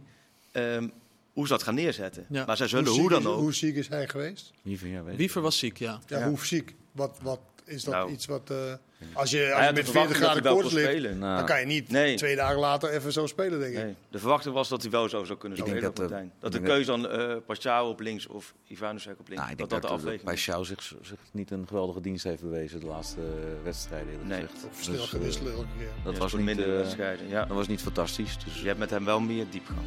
[0.51, 0.87] ehm,
[1.33, 2.25] hoe ze dat gaan neerzetten.
[2.29, 2.45] Ja.
[2.45, 3.39] Maar zij zullen hoe dan is, ook.
[3.39, 4.51] Hoe ziek is hij geweest?
[4.61, 5.03] Wiever, ja.
[5.03, 5.99] Wiever was ziek, ja.
[6.07, 6.27] Ja, Ja.
[6.27, 6.75] hoe ziek?
[6.91, 8.11] Wat, wat is dat Nou.
[8.11, 8.49] iets wat...
[8.49, 8.73] eh,
[9.13, 11.17] als je, als met de 40 verwachting dat hij graden koorts ligt, spelen.
[11.19, 12.15] Nou, dan kan je niet Nee.
[12.15, 13.83] twee dagen later even zo spelen, denk ik.
[13.83, 15.81] Nee, de verwachting was dat hij wel zo zou kunnen Ik spelen.
[15.95, 19.35] dat, eh, dat ik de keuze dan eh Passau op links of Ivanusek op links.
[19.35, 20.41] Nou, ik denk dat dat, dat de er afweging bij is.
[20.43, 24.27] Schau zich, zich niet een geweldige dienst heeft bewezen de laatste eh, wedstrijden.
[24.27, 24.41] Nee.
[24.41, 24.65] gezegd.
[24.65, 25.87] Of snel Dus, eh, elke keer.
[26.03, 27.27] dat Ja, was minder eh, wedstrijden.
[27.29, 27.45] Ja.
[27.45, 28.37] dat was niet fantastisch.
[28.45, 29.79] Dus, Je hebt met hem wel meer diepgang.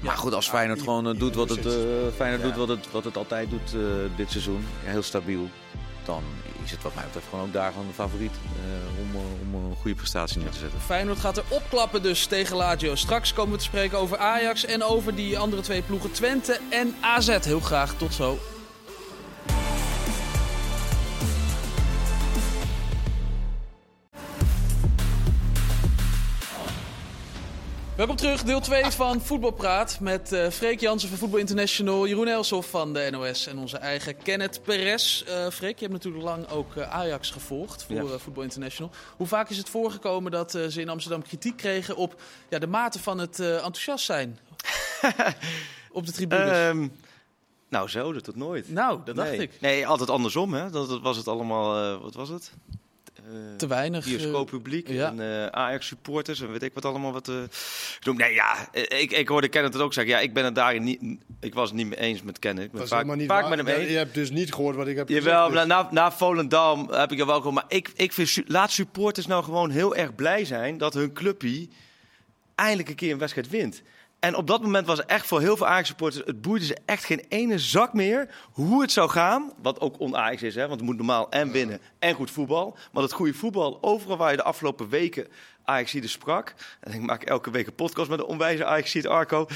[0.00, 1.72] Maar goed, als Feyenoord Ja, gewoon eh, doet wat het, eh,
[2.16, 2.46] Feyenoord Ja.
[2.48, 3.80] doet wat het, wat het altijd doet eh,
[4.16, 5.48] dit seizoen, heel stabiel,
[6.06, 6.22] dan
[6.64, 9.70] is het wat mij betreft gewoon ook daar gewoon de favoriet eh, om, eh, om
[9.70, 10.80] een goede prestatie neer te zetten.
[10.80, 12.94] Feyenoord gaat er opklappen dus tegen Lazio.
[12.94, 16.94] Straks komen we te spreken over Ajax en over die andere twee ploegen Twente en
[17.00, 17.44] AZ.
[17.44, 18.38] Heel graag, tot zo.
[27.96, 32.70] Welkom terug, deel 2 van Voetbalpraat met eh Freek Jansen van Voetbal International, Jeroen Elshoff
[32.70, 35.22] van de NOS en onze eigen Kenneth Perez.
[35.22, 38.18] Eh Freek, je hebt natuurlijk lang ook eh, Ajax gevolgd voor Ja.
[38.18, 38.92] Voetbal International.
[39.16, 42.98] Hoe vaak is het voorgekomen dat ze in Amsterdam kritiek kregen op ja, de mate
[42.98, 44.38] van het enthousiast zijn
[45.92, 46.50] op de tribunes?
[46.50, 46.88] Ehm,
[47.68, 48.68] nou, zelden tot nooit.
[48.68, 49.60] nou, dat dacht ik.
[49.60, 50.54] Nee, altijd andersom.
[50.54, 50.70] Hè?
[50.70, 52.52] Dat, dat was het allemaal, wat was het?
[53.24, 54.06] Eh, Te weinig.
[54.06, 55.08] eh, Bioscooppubliek ja.
[55.08, 57.28] en eh, Ajax-supporters en weet ik wat allemaal wat.
[57.28, 57.34] eh
[58.00, 58.16] doen.
[58.16, 60.12] Nee, ja, eh, ik, ik hoorde Kenneth het ook zeggen.
[60.14, 61.00] Ja, ik ben het daarin niet.
[61.40, 62.64] Ik was het niet mee eens met Kenneth.
[62.64, 63.48] Ik ben vaak, helemaal niet vaak waar.
[63.56, 63.90] met hem Ja, eens.
[63.90, 65.66] Je hebt dus niet gehoord wat ik heb Jawel, gezegd.
[65.66, 67.54] na, dus- na, na Volendam heb ik er wel gehoord.
[67.54, 71.68] Maar ik, ik vind, laat supporters nou gewoon heel erg blij zijn dat hun clubje
[72.54, 73.82] eindelijk een keer een wedstrijd wint.
[74.24, 76.26] En op dat moment was echt voor heel veel Ajax-supporters...
[76.26, 79.52] het boeide ze echt geen ene zak meer hoe het zou gaan.
[79.62, 82.76] Wat ook on-Ajax is, hè, want het moet normaal en winnen en goed voetbal.
[82.92, 85.26] Maar dat goede voetbal, overal waar je de afgelopen weken
[85.64, 86.54] Ajax-zieden sprak...
[86.80, 89.46] en ik maak elke week een podcast met een onwijze Ajax-zied Arco...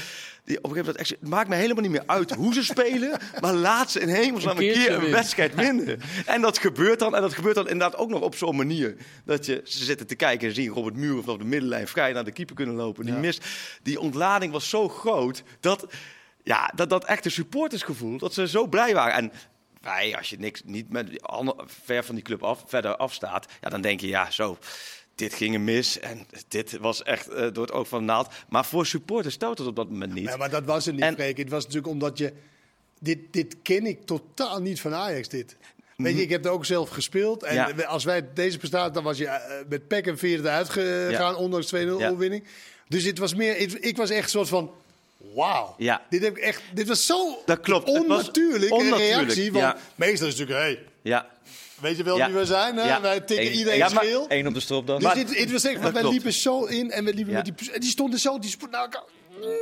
[0.43, 2.63] Die op een gegeven moment echt het maakt me helemaal niet meer uit hoe ze
[2.63, 3.19] spelen...
[3.41, 6.01] maar laat ze in hemelsnaam Een keer een wedstrijd winnen.
[6.25, 7.15] En dat gebeurt dan.
[7.15, 8.95] En dat gebeurt dan inderdaad ook nog op zo'n manier.
[9.25, 12.23] Dat je, ze zitten te kijken en zien Robert Muur vanaf de middenlijn vrij naar
[12.23, 13.05] de keeper kunnen lopen.
[13.05, 13.19] Die Ja.
[13.19, 13.45] mist.
[13.83, 15.85] Die ontlading was zo groot dat,
[16.43, 19.13] ja, dat, dat echte supportersgevoel, dat ze zo blij waren.
[19.13, 19.31] En
[19.81, 21.23] wij, als je niks, niet met,
[21.65, 24.57] ver van die club af, verder afstaat, ja, dan denk je, ja, zo.
[25.19, 28.27] Dit ging er mis en dit was echt eh, door het oog van de naald.
[28.49, 30.23] Maar voor supporters stelt het op dat moment niet.
[30.23, 31.37] Ja, maar dat was het niet, En- Freek.
[31.37, 32.33] Het was natuurlijk omdat je...
[32.99, 35.55] Dit, dit ken ik totaal niet van Ajax, dit.
[35.97, 37.43] Weet je, ik heb er ook zelf gespeeld.
[37.43, 37.79] En Mhm.
[37.79, 37.85] Ja.
[37.85, 41.35] als wij deze prestatie, dan was je eh, met pek en veer eruit gegaan, Ja.
[41.35, 42.07] ondanks 2-0 Ja.
[42.07, 42.43] overwinning.
[42.87, 44.71] Dus het was meer, ik, ik was echt een soort van,
[45.35, 45.75] wauw.
[45.77, 46.01] Ja.
[46.09, 47.87] Dit, heb ik echt, dit was zo Dat klopt.
[47.89, 49.51] Onnatuurlijk, een reactie.
[49.95, 51.29] Meestal is het natuurlijk, hey, Ja,
[51.81, 52.77] weet je wel wie we zijn?
[52.77, 52.83] Hè?
[52.87, 53.01] Ja.
[53.01, 54.25] Wij tikken Eén- iedereen ja, maar- scheel.
[54.27, 54.95] Eén op de stropdas.
[54.95, 56.15] Dus Maar- dit, dit was echt, want wij klopt.
[56.15, 57.41] liepen zo in en we liepen Ja.
[57.45, 59.03] met die, en die stonden zo, die spo- nou, elkaar-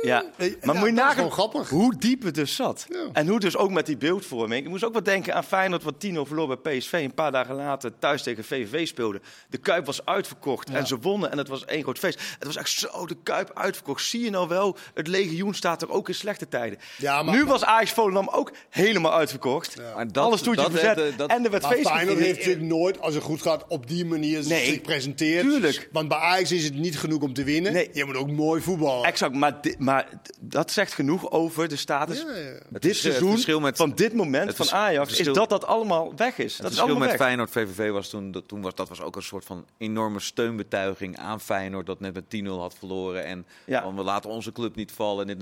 [0.02, 1.68] Ja, maar ja, moet je nagaan grappig.
[1.68, 2.86] hoe diep het dus zat.
[2.88, 3.08] Ja.
[3.12, 4.64] En hoe dus ook met die beeldvorming.
[4.64, 6.92] Ik moest ook wat denken aan Feyenoord wat 10-0 verloor bij PSV.
[6.92, 9.20] Een paar dagen later thuis tegen VVV speelde.
[9.48, 12.20] De Kuip was uitverkocht en ze wonnen en het was één groot feest.
[12.38, 14.04] Het was echt zo, de Kuip uitverkocht.
[14.04, 16.78] Zie je nou wel, het legioen staat er ook in slechte tijden.
[16.98, 19.76] Ja, maar- nu was Ajax Volendam ook helemaal uitverkocht.
[19.94, 22.36] Maar dat- Alle stoeltjes dat bezet heeft, dat- en er werd Maar feest Feyenoord heeft
[22.38, 25.42] natuurlijk nooit, als het goed gaat, op die manier Nee, zich presenteert.
[25.44, 25.88] tuurlijk.
[25.92, 27.72] Want bij Ajax is het niet genoeg om te winnen.
[27.72, 27.90] Nee.
[27.92, 29.04] Je moet ook mooi voetballen.
[29.06, 30.08] Exact, maar, maar
[30.40, 32.20] dat zegt genoeg over de status.
[32.22, 32.44] Ja, ja.
[32.44, 35.48] Het Dit is, het seizoen, verschil met- van dit moment, van Ajax, verschil- is dat
[35.48, 36.36] dat allemaal weg is.
[36.36, 37.20] Dat Het is verschil allemaal met weg.
[37.26, 41.18] Feyenoord VVV was toen, dat, toen was, dat was ook een soort van enorme steunbetuiging
[41.18, 43.82] aan Feyenoord dat net met 10-0 had verloren en Ja.
[43.82, 45.28] van, we laten onze club niet vallen.
[45.28, 45.36] En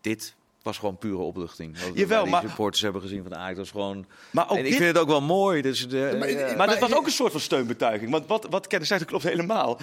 [0.00, 0.34] dit, dat.
[0.62, 1.80] was gewoon pure opluchting.
[1.80, 3.56] Wat we Jawel, die maar- supporters hebben gezien van de Ajax.
[3.56, 4.06] Dat is gewoon.
[4.30, 5.62] Maar ook en ik dit- vind het ook wel mooi.
[5.62, 6.46] Dus de, maar- ja.
[6.46, 8.10] Maar, Maar- dat was ook een soort van steunbetuiging.
[8.10, 9.78] Want wat, wat Kennis zegt, dat klopt helemaal.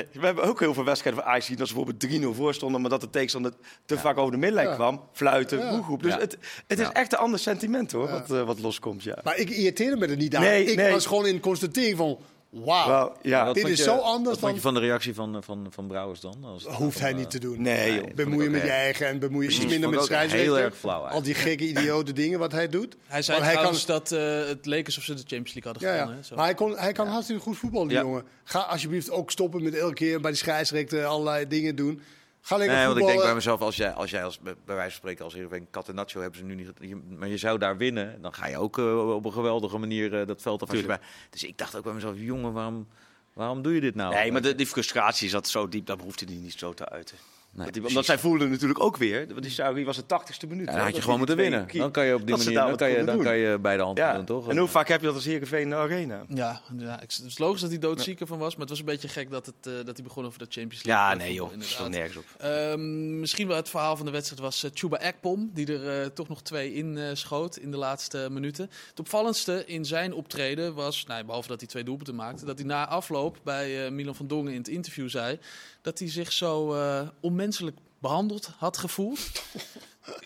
[0.00, 2.54] Eh, We hebben ook heel veel wedstrijden van Ajax gezien dat ze bijvoorbeeld 3-0 voor
[2.54, 3.52] stonden, maar dat de tegenstander
[3.84, 4.74] te vaak over de middenlijn Ja.
[4.74, 5.00] kwam.
[5.12, 5.70] Fluiten, Ja.
[5.70, 6.02] boegroep.
[6.02, 6.18] Dus Ja.
[6.18, 6.92] het, het is Ja.
[6.92, 9.02] echt een ander sentiment hoor, wat, eh, wat loskomt.
[9.02, 9.18] Ja.
[9.24, 10.42] Maar ik irriteerde me er niet aan.
[10.42, 10.92] Nee, ik nee.
[10.92, 12.18] was gewoon in constatering van...
[12.50, 13.52] Wauw, ja.
[13.52, 14.72] Dit is je- zo anders Wat vond je dan...
[14.72, 16.44] van de reactie van, van, van Brouwers dan?
[16.44, 17.62] Als hoeft hij eh, niet te doen.
[17.62, 18.14] Nee, joh.
[18.14, 20.52] Bemoeien met je eigen en bemoeien iets minder met scheidsrechter.
[20.54, 22.96] heel erg flauw Al die gekke idiote dingen wat hij doet.
[23.06, 25.88] Hij zei Maar hij trouwens dat eh, het leek alsof ze de Champions League hadden
[25.88, 26.00] Ja, ja.
[26.00, 26.22] gewonnen.
[26.22, 26.34] hè, zo.
[26.36, 28.02] Maar hij, kon, hij kan hartstikke goed voetballen, die Ja.
[28.02, 28.24] jongen.
[28.44, 32.00] Ga alsjeblieft ook stoppen met elke keer bij de scheidsrechter allerlei dingen doen.
[32.46, 34.80] Ga lekker Nee, want ik denk bij mezelf, als jij als, jij als bij wijze
[34.90, 37.08] van spreken als Heerenveen Catenaccio hebben ze nu niet...
[37.18, 40.26] Maar je zou daar winnen, dan ga je ook eh, op een geweldige manier eh,
[40.26, 40.68] dat veld af.
[40.86, 42.88] bij- Dus ik dacht ook bij mezelf, jongen, waarom,
[43.32, 44.14] waarom doe je dit nou?
[44.14, 47.16] Nee, maar de, die frustratie zat zo diep, dat hoefde hij niet zo te uiten.
[47.56, 50.64] Nee, omdat zij voelden natuurlijk ook weer, want die Saudi was de 80ste minuut.
[50.66, 51.68] Ja, hè, dan had je gewoon moeten winnen.
[51.72, 53.24] Dan kan je op die manier dan kan je, dan doen.
[53.24, 54.14] kan je bij de hand Ja.
[54.14, 54.48] doen, toch?
[54.48, 56.24] En hoe vaak heb je dat als Heerenveen in de arena?
[56.28, 58.84] Ja, ja, ik- het is logisch dat hij doodziek ervan was, maar het was een
[58.84, 61.04] beetje gek dat, het, eh, dat hij begon over de Champions League.
[61.04, 62.24] Ja, Eh, nee joh, dat stond nergens op.
[62.38, 66.06] Ehm, misschien wel het verhaal van de wedstrijd was uh, Chuba Ekpom, die er eh,
[66.06, 68.70] toch nog twee in eh, schoot in de laatste minuten.
[68.90, 72.66] Het opvallendste in zijn optreden was, nou, behalve dat hij twee doelpunten maakte, dat hij
[72.66, 75.38] na afloop bij eh, Milan van Dongen in het interview zei
[75.86, 79.18] dat hij zich zo eh, onmenselijk behandeld had gevoeld.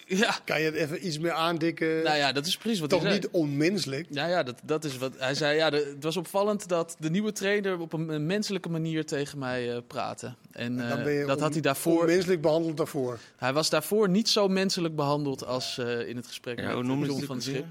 [0.06, 2.02] ja, Kan je het even iets meer aandikken?
[2.02, 3.22] nou ja, dat is precies wat Toch hij zei.
[3.22, 4.06] niet onmenselijk?
[4.10, 5.56] Ja, ja dat, dat is wat hij zei.
[5.56, 9.38] Ja, de- het was opvallend dat de nieuwe trainer op een, een menselijke manier tegen
[9.38, 10.34] mij eh praatte.
[10.52, 12.00] En Dan eh, ben je dat on- had hij daarvoor.
[12.00, 13.18] Onmenselijk behandeld daarvoor.
[13.36, 17.24] Hij was daarvoor niet zo menselijk behandeld als eh, in het gesprek Ja, met John
[17.24, 17.64] van Schip.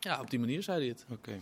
[0.00, 1.04] Ja, op die manier zei hij het.
[1.10, 1.32] Oké.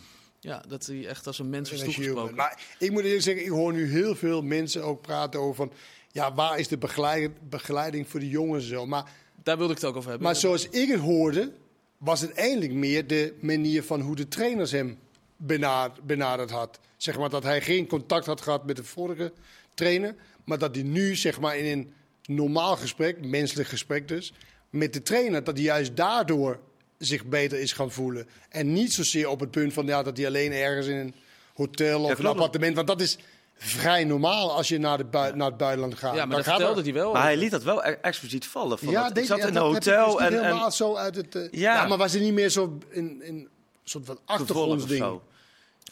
[0.41, 2.35] Ja, dat hij echt als een mens was toegesproken.
[2.35, 5.73] Maar ik moet eerlijk zeggen, ik hoor nu heel veel mensen ook praten over van...
[6.13, 8.87] Ja, waar is de begeleid- begeleiding voor de jongens zo?
[8.87, 9.11] Maar,
[9.43, 10.27] Daar wilde ik het ook over hebben.
[10.27, 11.53] maar zoals ik het hoorde,
[11.99, 14.99] was het eigenlijk meer de manier van hoe de trainers hem
[15.37, 16.81] benad- benaderd had.
[16.97, 19.33] Zeg maar dat hij geen contact had gehad met de vorige
[19.75, 20.15] trainer.
[20.45, 21.93] Maar dat hij nu, zeg maar, in een
[22.37, 24.33] normaal gesprek, menselijk gesprek dus,
[24.71, 26.61] met de trainer, dat hij juist daardoor
[27.01, 28.29] zich beter is gaan voelen.
[28.49, 31.15] En niet zozeer op het punt van ja, dat hij alleen ergens in een
[31.55, 32.75] hotel of een appartement.
[32.77, 33.19] Want dat is
[33.57, 36.15] vrij normaal als je naar, de bui- naar het buitenland gaat.
[36.15, 37.13] ja, maar dat gaat vertelde er- hij wel.
[37.13, 38.79] Maar hij liet dat wel e- expliciet vallen.
[38.79, 40.97] Van ja, dat, ik deze- zat ja, in een dat hotel en, helemaal en zo
[40.97, 41.35] uit het.
[41.35, 41.75] eh, Ja.
[41.75, 41.87] ja.
[41.87, 43.49] maar was er niet meer zo in, in
[43.85, 45.01] soort van achtergrondsding?
[45.05, 45.23] zo.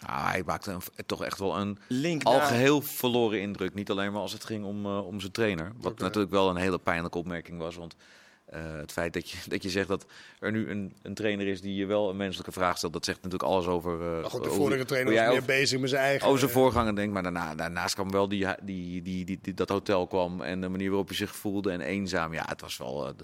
[0.07, 3.75] Ah, hij maakte een- toch echt wel een Link al geheel verloren indruk.
[3.75, 5.73] Niet alleen maar als het ging om, eh, om zijn trainer.
[5.81, 7.77] Wat natuurlijk wel een hele pijnlijke opmerking was.
[7.77, 7.95] Want
[8.51, 10.07] eh, het feit dat je, dat je zegt dat
[10.39, 13.23] er nu een, een trainer is die je wel een menselijke vraag stelt, dat zegt
[13.23, 13.93] natuurlijk alles over.
[14.03, 16.27] eh, Maar goed, de over- vorige trainer was meer bezig met zijn eigen.
[16.27, 17.13] over zijn eh, voorganger denkt.
[17.13, 20.69] Maar daarna, daarnaast kwam wel die, die, die, die, die- dat hotel kwam en de
[20.69, 22.33] manier waarop je zich voelde en eenzaam.
[22.35, 23.23] Ja, het was wel, het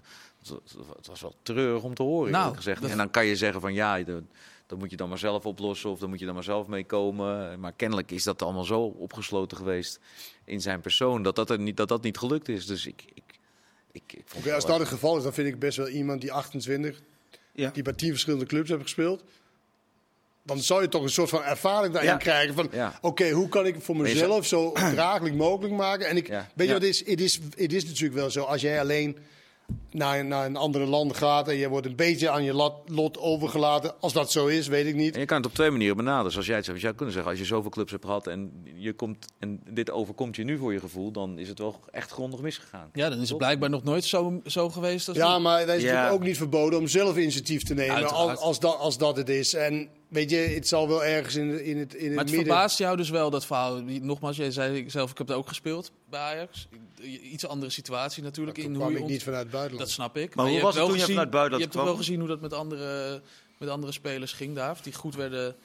[0.49, 0.61] was-
[0.97, 2.83] het was wel treurig om te horen, Nou, gezegd.
[2.83, 4.23] dat- En dan kan je zeggen van ja, de-
[4.67, 6.85] dat moet je dan maar zelf oplossen of dan moet je dan maar zelf mee
[6.85, 7.61] komen.
[7.61, 10.01] Maar kennelijk is dat allemaal zo opgesloten geweest
[10.45, 12.67] in zijn persoon dat dat, er niet, dat, dat niet gelukt is.
[12.67, 13.23] Dus ik, ik,
[13.95, 16.21] ik, ik vond Oké, als dat het geval is, dan vind ik best wel iemand
[16.21, 17.01] die 28,
[17.53, 17.71] Ja.
[17.71, 19.25] die bij 10 verschillende clubs heeft gespeeld.
[20.43, 22.17] Dan zou je toch een soort van ervaring daarin Ja.
[22.17, 22.55] krijgen.
[22.55, 22.99] Van, Ja.
[23.01, 26.07] oké, hoe kan ik het voor mezelf zo draaglijk mogelijk maken?
[26.09, 26.49] En ik, Ja.
[26.55, 26.73] weet je Ja.
[26.73, 27.07] wat het is?
[27.07, 29.19] Het is, het is natuurlijk wel zo, als jij alleen
[29.90, 33.18] naar, naar een andere land gaat en je wordt een beetje aan je lot, lot
[33.18, 33.94] overgelaten.
[34.00, 35.14] Als dat zo is, weet ik niet.
[35.14, 36.31] En je kan het op twee manieren benaderen.
[36.33, 38.53] Zoals jij het zegt, je zou kunnen zeggen, als je zoveel clubs hebt gehad en,
[38.77, 42.11] je komt, en dit overkomt je nu voor je gevoel, dan is het wel echt
[42.11, 42.90] grondig misgegaan.
[42.92, 45.83] ja, dan is het blijkbaar nog nooit zo, zo geweest als Ja, maar dat is
[45.83, 45.88] Ja.
[45.88, 47.94] natuurlijk ook niet verboden om zelf initiatief te nemen.
[47.94, 48.29] Uiteraard.
[48.29, 49.55] Als, als, dat, als dat het is.
[49.55, 52.35] En weet je, het zal wel ergens in, in het, in het Maar het midden...
[52.35, 53.81] verbaast jou dus wel, dat verhaal.
[53.83, 56.68] Nogmaals, jij zei zelf, ik heb het ook gespeeld bij Ajax.
[57.05, 58.57] Iets andere situatie natuurlijk.
[58.57, 59.87] Toen in hoe kwam je ont- niet vanuit het buitenland.
[59.87, 60.35] Dat snap ik.
[60.35, 61.85] Maar hoe je was het je gezien, vanuit buitenland Je hebt kwam?
[61.85, 63.21] wel gezien hoe dat met andere,
[63.59, 64.71] met andere spelers ging daar.
[64.71, 65.57] Of die goed werden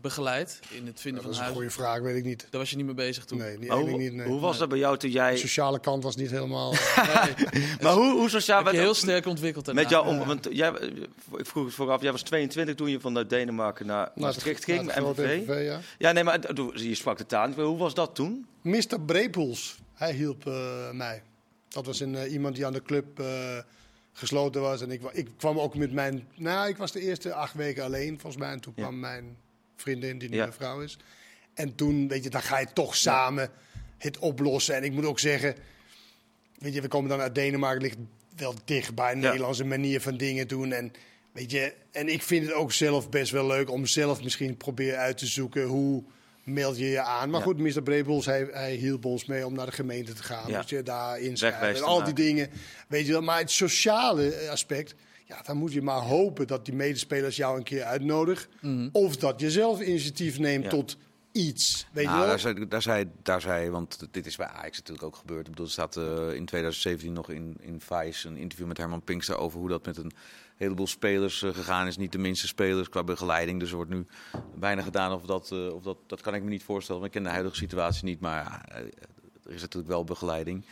[0.00, 1.68] begeleid in het vinden Dat is van een huis?
[1.68, 2.46] goede vraag, weet ik niet.
[2.50, 3.38] Daar was je niet mee bezig toen.
[3.38, 4.12] Nee, niet, Maar hoe, niet.
[4.12, 4.26] nee.
[4.26, 5.30] hoe was dat bij jou toen jij...
[5.32, 6.72] De sociale kant was niet helemaal...
[7.52, 8.64] Nee, Maar hoe, hoe sociaal...
[8.64, 9.80] heb je heel sterk ontwikkeld daarna.
[9.80, 10.72] Met jou, om, want jij,
[11.36, 14.76] ik vroeg het vooraf, jij was 22 toen je vanuit Denemarken naar naar Maastricht naar
[14.78, 15.40] ging, grote MVV.
[15.42, 15.80] MVV, ja.
[15.98, 17.46] Ja, nee, maar eh, je sprak de taal.
[17.46, 17.56] niet.
[17.56, 18.46] Hoe was dat toen?
[18.62, 19.00] Mr.
[19.06, 21.22] Brepoels, hij hielp eh, mij.
[21.68, 23.58] Dat was een, eh, iemand die aan de club eh,
[24.12, 24.82] gesloten was.
[24.82, 26.28] En ik, ik kwam ook met mijn...
[26.34, 28.52] Nou, ik was de eerste acht weken alleen, volgens mij.
[28.52, 28.82] En toen Ja.
[28.82, 29.36] kwam mijn
[29.76, 30.42] vriendin, die nu Ja.
[30.42, 30.98] mijn vrouw is.
[31.54, 33.50] En toen, weet je, dan ga je toch samen
[33.96, 34.74] het oplossen.
[34.74, 35.54] En ik moet ook zeggen...
[36.58, 37.96] Weet je, we komen dan uit Denemarken, ligt
[38.36, 39.18] wel dicht bij een.
[39.18, 40.72] Nederlandse manier van dingen doen.
[40.72, 40.92] En,
[41.32, 44.98] weet je, en ik vind het ook zelf best wel leuk om zelf misschien proberen
[44.98, 46.04] uit te zoeken hoe
[46.48, 47.30] meld je je aan.
[47.30, 47.46] Maar Ja.
[47.46, 47.82] goed, Mr.
[47.82, 50.50] Brepoels, hij, hij hielp ons mee om naar de gemeente te gaan.
[50.50, 50.60] Ja.
[50.60, 52.48] Dus je daar inschrijven en al die dingen.
[52.88, 53.22] Weet je wel.
[53.22, 57.56] Maar het sociale eh, aspect, ja, dan moet je maar hopen dat die medespelers jou
[57.56, 58.48] een keer uitnodigen.
[58.92, 60.70] Of dat je zelf initiatief neemt Ja.
[60.70, 60.96] tot
[61.32, 61.86] iets.
[61.92, 62.30] Weet Nou, je wel?
[62.30, 65.44] daar, zei, daar, zei, daar zei, want dit is bij Ajax natuurlijk ook gebeurd.
[65.46, 69.02] Ik bedoel, er staat eh, in 2017 nog in, in Vice een interview met Herman
[69.02, 70.12] Pinkster over hoe dat met een
[70.58, 71.96] heleboel spelers eh, gegaan is.
[71.96, 73.60] Niet de minste spelers qua begeleiding.
[73.60, 74.06] Dus er wordt nu
[74.54, 77.00] bijna gedaan of dat, eh, of dat, dat kan ik me niet voorstellen.
[77.00, 78.76] Want ik ken de huidige situatie niet, maar eh,
[79.44, 80.64] er is natuurlijk wel begeleiding.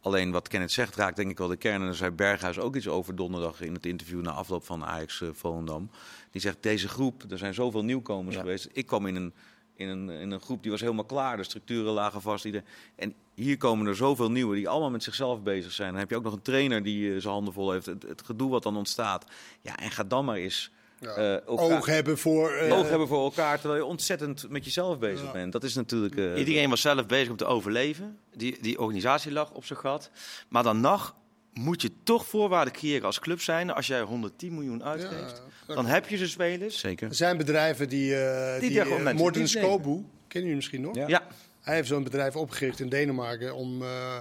[0.00, 1.80] Alleen wat Kenneth zegt raakt denk ik wel de kern.
[1.80, 5.20] En daar zei Berghuis ook iets over donderdag in het interview na afloop van Ajax
[5.20, 5.90] eh, Volendam.
[6.30, 8.40] Die zegt deze groep, er zijn zoveel nieuwkomers Ja.
[8.40, 8.68] geweest.
[8.72, 9.34] Ik kwam in een,
[9.76, 11.36] in, een, in een groep die was helemaal klaar.
[11.36, 12.44] De structuren lagen vast.
[12.44, 12.62] Ieder-
[12.96, 15.90] En hier komen er zoveel nieuwe die allemaal met zichzelf bezig zijn.
[15.90, 17.86] Dan heb je ook nog een trainer die eh, zijn handen vol heeft.
[17.86, 19.24] Het, het gedoe wat dan ontstaat.
[19.62, 21.08] Ja, en ga dan maar eens Ja.
[21.14, 22.50] eh, elkaar- Oog hebben voor...
[22.50, 23.60] eh, oog hebben voor elkaar.
[23.60, 25.32] Terwijl je ontzettend met jezelf bezig Ja.
[25.32, 25.52] bent.
[25.52, 26.16] Dat is natuurlijk...
[26.16, 28.18] eh, Iedereen was zelf bezig om te overleven.
[28.36, 30.10] Die, die organisatie lag op zijn gat.
[30.48, 31.14] Maar dan nog
[31.54, 33.70] moet je toch voorwaarden creëren als club zijn.
[33.70, 35.74] Als jij 110 miljoen uitgeeft, Ja.
[35.74, 36.78] dan heb je ze spelers.
[36.78, 37.08] Zeker.
[37.08, 38.16] Er zijn bedrijven die...
[38.16, 39.70] eh die, gewoon eh, Morten die nemen.
[39.70, 40.94] Skobu, kennen jullie misschien nog?
[40.94, 41.08] Ja.
[41.08, 41.26] Ja,
[41.60, 44.16] Hij heeft zo'n bedrijf opgericht in Denemarken om eh,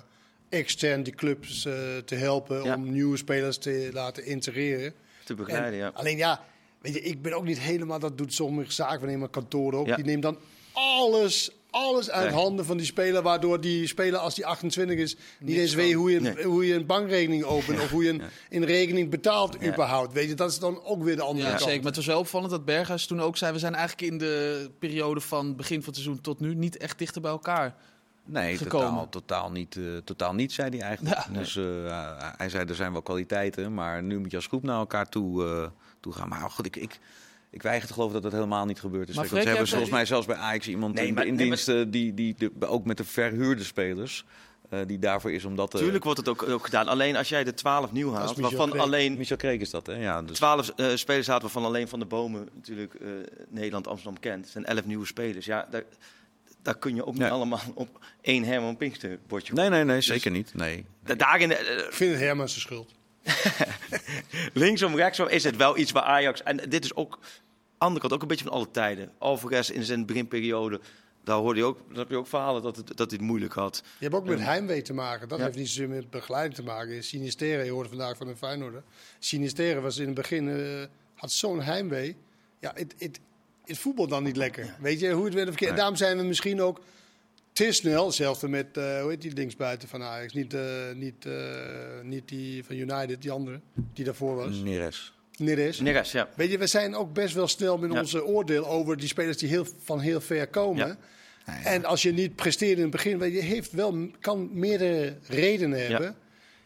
[0.49, 1.73] extern die clubs eh,
[2.05, 2.75] te helpen, Ja.
[2.75, 4.93] om nieuwe spelers te laten integreren.
[5.23, 5.91] te begeleiden, En ja.
[5.93, 6.43] Alleen ja,
[6.81, 9.87] weet je, ik ben ook niet helemaal, dat doet sommige zaakwaarnemer kantoren ook.
[9.87, 9.95] Ja.
[9.95, 10.37] Die neemt dan
[10.73, 12.39] alles, alles uit Nee.
[12.41, 16.11] handen van die speler, waardoor die speler als die 28 is niet eens weet hoe
[16.11, 16.43] je, Nee.
[16.43, 19.67] hoe je een bankrekening opent of hoe je een, een rekening betaalt Ja.
[19.71, 20.13] überhaupt.
[20.13, 21.61] Weet je, dat is dan ook weer de andere Ja, kant.
[21.63, 21.77] zeker.
[21.77, 23.53] Maar het was wel opvallend dat Berghuis toen ook zei...
[23.53, 26.97] we zijn eigenlijk in de periode van begin van het seizoen tot nu niet echt
[26.99, 27.75] dichter bij elkaar.
[28.25, 28.87] Nee, gekomen.
[28.87, 31.17] totaal, totaal, niet, eh, totaal niet, zei hij eigenlijk.
[31.27, 31.39] Ja.
[31.39, 34.77] dus eh, hij zei, er zijn wel kwaliteiten, maar nu moet je als groep naar
[34.77, 35.67] elkaar toe, eh,
[35.99, 36.29] toe gaan.
[36.29, 36.99] Maar goed, ik, ik,
[37.53, 39.15] ik weiger te geloven dat dat helemaal niet gebeurd is.
[39.15, 41.57] Maar ze hebben volgens mij zelfs bij Ajax iemand Nee, in, maar- in nee, maar-
[41.65, 44.25] dienst die, die de- ook met de verhuurde spelers,
[44.69, 45.73] eh, die daarvoor is om dat...
[45.73, 46.87] eh, Tuurlijk wordt het ook, ook gedaan.
[46.87, 48.81] Alleen als jij de 12 nieuw haalt, Michel waarvan Kreek.
[48.81, 49.93] alleen Michel Kreek is dat, hè?
[49.93, 53.07] Ja, dus 12 eh, spelers hadden waarvan alleen van de bomen natuurlijk eh,
[53.49, 54.43] Nederland Amsterdam kent.
[54.43, 55.45] Het zijn 11 nieuwe spelers.
[55.45, 55.83] Ja, daar,
[56.61, 59.53] daar kun je ook niet allemaal op één Herman Pinkster bordje.
[59.53, 60.53] Nee, nee, nee, zeker niet.
[60.53, 60.85] Nee.
[61.03, 62.91] Da- Daarin, eh, Ik vind het Herman zijn schuld.
[64.53, 66.43] linksom, rechtsom is het wel iets waar Ajax...
[66.43, 67.19] En dit is ook,
[67.77, 69.11] andere kant, ook een beetje van alle tijden.
[69.17, 70.79] Alvarez in zijn beginperiode,
[71.23, 73.53] daar hoorde je ook, daar heb je ook verhalen dat, het, dat hij het moeilijk
[73.53, 73.83] had.
[73.97, 75.27] Je hebt ook met heimwee te maken.
[75.27, 75.43] Dat Ja.
[75.45, 77.03] heeft niet zozeer met begeleiding te maken.
[77.03, 78.83] Sinistere, je hoorde vandaag van een Feyenoorder.
[79.19, 80.83] Sinistere was in het begin, eh,
[81.15, 82.15] had zo'n heimwee.
[82.59, 83.19] Ja, het, het,
[83.65, 84.75] het voetbal dan niet lekker.
[84.79, 85.69] Weet je, hoe het werd verkeerd.
[85.69, 85.79] Nee.
[85.79, 86.79] Daarom zijn we misschien ook
[87.53, 88.05] te snel.
[88.05, 90.33] Hetzelfde met, eh, hoe heet die linksbuiten van Ajax?
[90.33, 90.61] Niet, eh,
[90.95, 91.33] niet, eh,
[92.03, 93.59] niet die van United, die andere,
[93.93, 94.57] die daarvoor was.
[94.57, 95.13] Neres.
[95.37, 95.79] Neres.
[95.79, 96.29] Neres, ja.
[96.35, 97.99] Weet je, we zijn ook best wel snel met Ja.
[97.99, 100.97] onze oordeel over die spelers die heel, van heel ver komen.
[101.45, 101.61] Ja.
[101.63, 105.87] En als je niet presteert in het begin, weet je, heeft wel, kan meerdere redenen
[105.87, 106.15] hebben.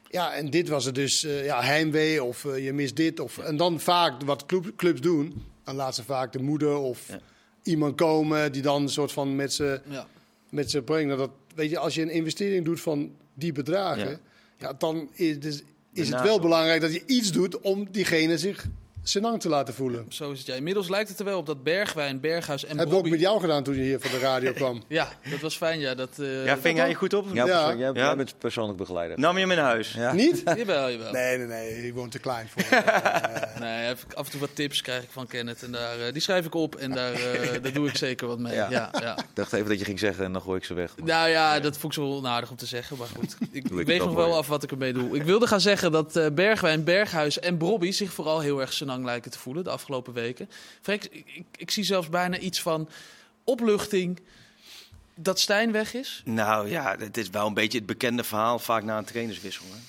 [0.10, 3.20] Ja, en dit was het dus, eh, ja, heimwee of je mist dit.
[3.20, 7.08] Of, en dan vaak wat club- clubs doen, dan laat ze vaak de moeder of
[7.08, 7.20] Ja.
[7.64, 10.08] iemand komen die dan een soort van met ze Ja.
[10.58, 11.18] Met ze brengen.
[11.18, 14.20] Dat, weet je, als je een investering doet van die bedragen, Ja.
[14.58, 14.74] ja.
[14.74, 18.68] dan is, dus, is het wel belangrijk dat je iets doet om diegene zich
[19.10, 20.06] senang te laten voelen.
[20.10, 20.56] Zo is het, ja.
[20.56, 23.10] Inmiddels lijkt het er wel op dat Bergwijn, Berghuis en Heb ik ook Bobby...
[23.10, 24.84] met jou gedaan toen je hier van de radio kwam.
[24.88, 25.96] Ja, dat was fijn, ja.
[25.96, 27.26] Dat, eh, Ja, ving hij je goed op?
[27.34, 27.68] Ja, Ja.
[27.68, 27.92] jij, Ja.
[27.94, 29.20] jij bent persoonlijk begeleider.
[29.20, 29.94] Nam je hem in huis?
[29.94, 30.14] Ja.
[30.14, 30.42] Niet?
[30.58, 31.12] Jawel, jawel.
[31.12, 31.86] Nee, nee, nee.
[31.86, 32.64] Je woont te klein voor.
[33.60, 35.64] Nee, even- af en toe wat tips krijg ik van Kenneth.
[35.64, 38.40] En daar, eh, die schrijf ik op en daar, eh, daar doe ik zeker wat
[38.40, 38.54] mee.
[38.54, 38.68] Ja.
[38.70, 38.90] Ja.
[39.02, 40.92] Ja, Ik dacht even dat je ging zeggen en dan gooi ik ze weg.
[41.04, 42.98] Nou ja, dat vond ik zo onaardig om te zeggen.
[42.98, 45.16] Maar goed, ik, ik ik wel nog wel af wat ik ermee doe.
[45.16, 48.74] Ik wilde gaan zeggen dat eh, Bergwijn, Berghuis en Brobby zich vooral heel erg
[49.06, 50.50] lijken te voelen de afgelopen weken.
[50.82, 52.90] Freek, ik, ik, zie zelfs bijna iets van
[53.44, 54.20] opluchting
[55.16, 56.22] dat Stijn weg is.
[56.26, 59.66] Nou ja, het is wel een beetje het bekende verhaal vaak na een trainerswissel.
[59.66, 59.80] Hè?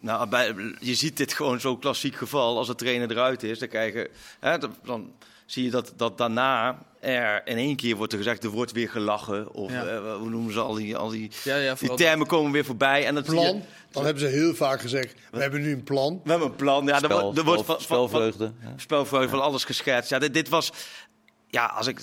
[0.00, 2.56] Nou, bij, je ziet dit gewoon zo'n klassiek geval.
[2.56, 4.08] Als de trainer eruit is, dan krijgen...
[4.40, 5.12] Hè, dan
[5.48, 8.88] zie je dat, dat daarna er in één keer wordt er gezegd, er wordt weer
[8.88, 9.52] gelachen.
[9.54, 9.84] Of Ja.
[9.86, 13.06] eh, hoe noemen ze al die, al die, Ja, ja, die termen komen weer voorbij.
[13.06, 16.20] En dat je- Plan, dan hebben ze heel vaak gezegd, we hebben nu een plan.
[16.24, 16.84] we hebben een plan.
[16.86, 18.52] Ja, er Spel, wordt, er wordt spel- van, van, van, spelvreugde.
[18.62, 18.72] ja.
[18.76, 20.10] spelvreugde van alles geschetst.
[20.10, 20.72] Ja, dit, dit was...
[21.50, 22.00] Ja, als ik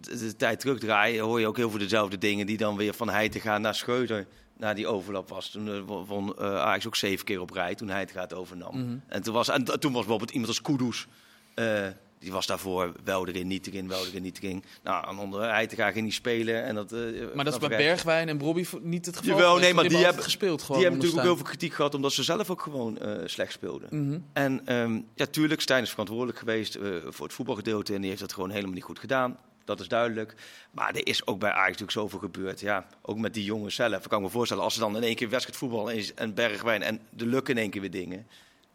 [0.00, 2.46] de, de tijd terugdraai, hoor je ook heel veel dezelfde dingen...
[2.46, 4.26] die dan weer van Heijten gaan naar Scheuter,
[4.56, 5.50] naar die overlap was.
[5.50, 9.02] Toen eh, won eh, Ajax ook zeven keer op rij, toen Heijten gaat overnam.
[9.08, 11.06] en, toen was, en toen was bijvoorbeeld iemand als Kudus...
[11.54, 11.86] eh,
[12.22, 14.64] die was daarvoor wel erin, niet erin, wel erin, niet erin.
[14.82, 16.64] Nou, en onder Heitinga ging niet spelen.
[16.64, 17.00] En dat, eh,
[17.34, 19.36] Maar dat is bij Bergwijn en Brobby niet het geval.
[19.36, 20.62] Jawel, nee, maar die hebben- gespeeld.
[20.62, 23.10] Gewoon Die hebben natuurlijk ook heel veel kritiek gehad omdat ze zelf ook gewoon eh,
[23.24, 23.88] slecht speelden.
[23.90, 24.18] Mhm.
[24.32, 28.20] En ehm, ja, tuurlijk, Stijn is verantwoordelijk geweest eh, voor het voetbalgedeelte en die heeft
[28.22, 29.38] dat gewoon helemaal niet goed gedaan.
[29.64, 30.34] Dat is duidelijk.
[30.70, 32.60] Maar er is ook bij Ajax natuurlijk zoveel gebeurd.
[32.60, 34.02] Ja, ook met die jongens zelf.
[34.04, 36.82] Ik kan me voorstellen, als ze dan in één keer wedstrijd voetbal en, en Bergwijn
[36.82, 38.26] en de lukken in één keer weer dingen.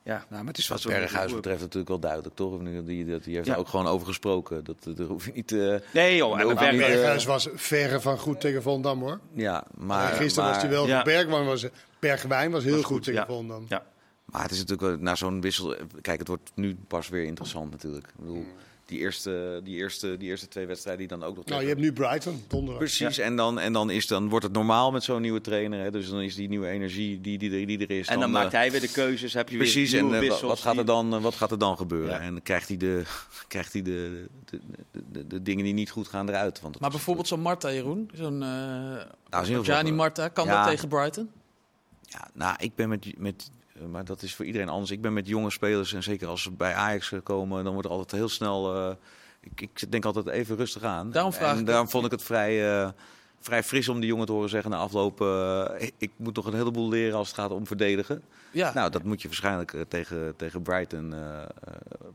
[0.07, 2.53] Ja, Nou, maar het is Dat wat Berghuis betreft natuurlijk wel duidelijk, toch?
[2.53, 3.53] Of nu- Die, die, die heeft Ja.
[3.53, 4.63] er ook gewoon over gesproken.
[4.63, 5.51] Dat, dat- daar hoef je niet...
[5.51, 9.19] eh, nee joh, en niet, eh, Berghuis was verre van goed tegen Volendam hoor.
[9.33, 10.13] ja, Maar, maar...
[10.13, 11.01] gisteren maar, was hij wel Ja.
[11.03, 11.65] Bergwijn was,
[11.99, 13.25] Bergwijn was heel Was goed, goed, tegen ja.
[13.25, 13.65] Volendam.
[13.69, 13.85] Ja.
[14.25, 15.75] Maar het is natuurlijk wel, na zo'n wissel...
[16.01, 18.07] Kijk, het wordt nu pas weer interessant natuurlijk.
[18.07, 18.45] Ik bedoel,
[18.88, 21.45] die eerste, die eerste, die eerste twee wedstrijden die dan ook nog...
[21.45, 22.77] Nou, je hebt nu Brighton, donderdag.
[22.77, 25.79] Precies, en, dan, en dan, is, dan wordt het normaal met zo'n nieuwe trainer.
[25.83, 25.91] Hè?
[25.91, 28.07] Dus dan is die nieuwe energie die, die, er- die er is.
[28.07, 30.29] En dan eh, maakt hij weer de keuzes, heb je Precies, weer en nieuwe eh,
[30.29, 30.49] wissels.
[30.51, 32.09] wat, gaat er dan, eh, wat gaat er dan gebeuren?
[32.13, 32.19] Ja.
[32.19, 33.03] En krijgt hij, de,
[33.47, 34.59] krijgt hij de, de,
[34.91, 36.61] de, de, de dingen die niet goed gaan eruit.
[36.61, 38.09] Want dat Maar bijvoorbeeld zo'n Marta, Jeroen.
[38.13, 40.27] Zo'n Nou, geval- Gianni Marta.
[40.27, 40.59] Kan Ja.
[40.61, 41.29] dat tegen Brighton?
[42.01, 43.49] Ja, nou, ik ben met, met,
[43.91, 44.91] maar dat is voor iedereen anders.
[44.91, 47.88] Ik ben met jonge spelers en zeker als ze bij Ajax eh, komen, dan wordt
[47.88, 48.75] er altijd heel snel.
[48.75, 48.95] eh,
[49.41, 51.11] ik, ik denk altijd even rustig aan.
[51.11, 52.89] Daarom vraag en ik daarom vond ik het vrij, eh,
[53.39, 55.21] vrij fris om die jongen te horen zeggen na afloop.
[55.21, 58.23] eh, ik, moet nog een heleboel leren als het gaat om verdedigen.
[58.51, 58.73] Ja.
[58.73, 61.47] Nou, dat moet je waarschijnlijk eh, tegen, tegen Brighton eh, eh,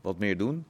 [0.01, 0.65] wat meer doen.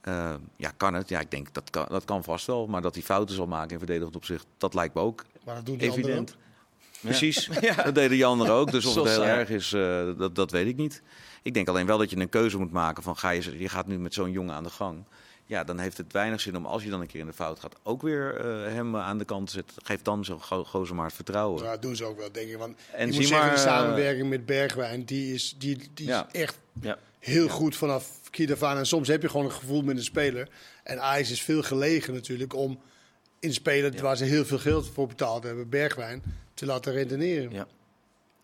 [0.00, 1.08] Eh, ja, kan het?
[1.08, 2.66] Ja, ik denk dat kan, dat kan vast wel.
[2.66, 5.66] Maar dat hij fouten zal maken in verdedigend opzicht, dat lijkt me ook Maar dat
[5.66, 6.28] doen die anderen
[7.04, 7.48] Precies,
[7.84, 8.70] dat deden die anderen ook.
[8.70, 11.02] Dus of het heel erg is, eh, dat, dat weet ik niet.
[11.42, 13.86] Ik denk alleen wel dat je een keuze moet maken van ga je, je gaat
[13.86, 15.04] nu met zo'n jongen aan de gang.
[15.46, 17.60] Ja, dan heeft het weinig zin om als je dan een keer in de fout
[17.60, 19.76] gaat, ook weer eh, hem aan de kant te zetten.
[19.84, 21.62] Geef dan zo'n go gozer maar het vertrouwen.
[21.62, 22.56] Ja, dat doen ze ook wel, denk ik.
[22.58, 25.90] Want En je zie moet zeggen, maar, de eh, samenwerking met Bergwijn, die is, die,
[25.94, 26.28] die Ja.
[26.32, 26.98] is echt Ja.
[27.18, 28.76] heel goed vanaf Kied af aan.
[28.76, 30.48] En soms heb je gewoon een gevoel met een speler.
[30.82, 32.80] En Ajax is veel gelegen natuurlijk om
[33.40, 36.22] in spelen waar ze heel veel geld voor betaald hebben, Bergwijn,
[36.54, 37.50] te laten redeneren.
[37.52, 37.66] Ja.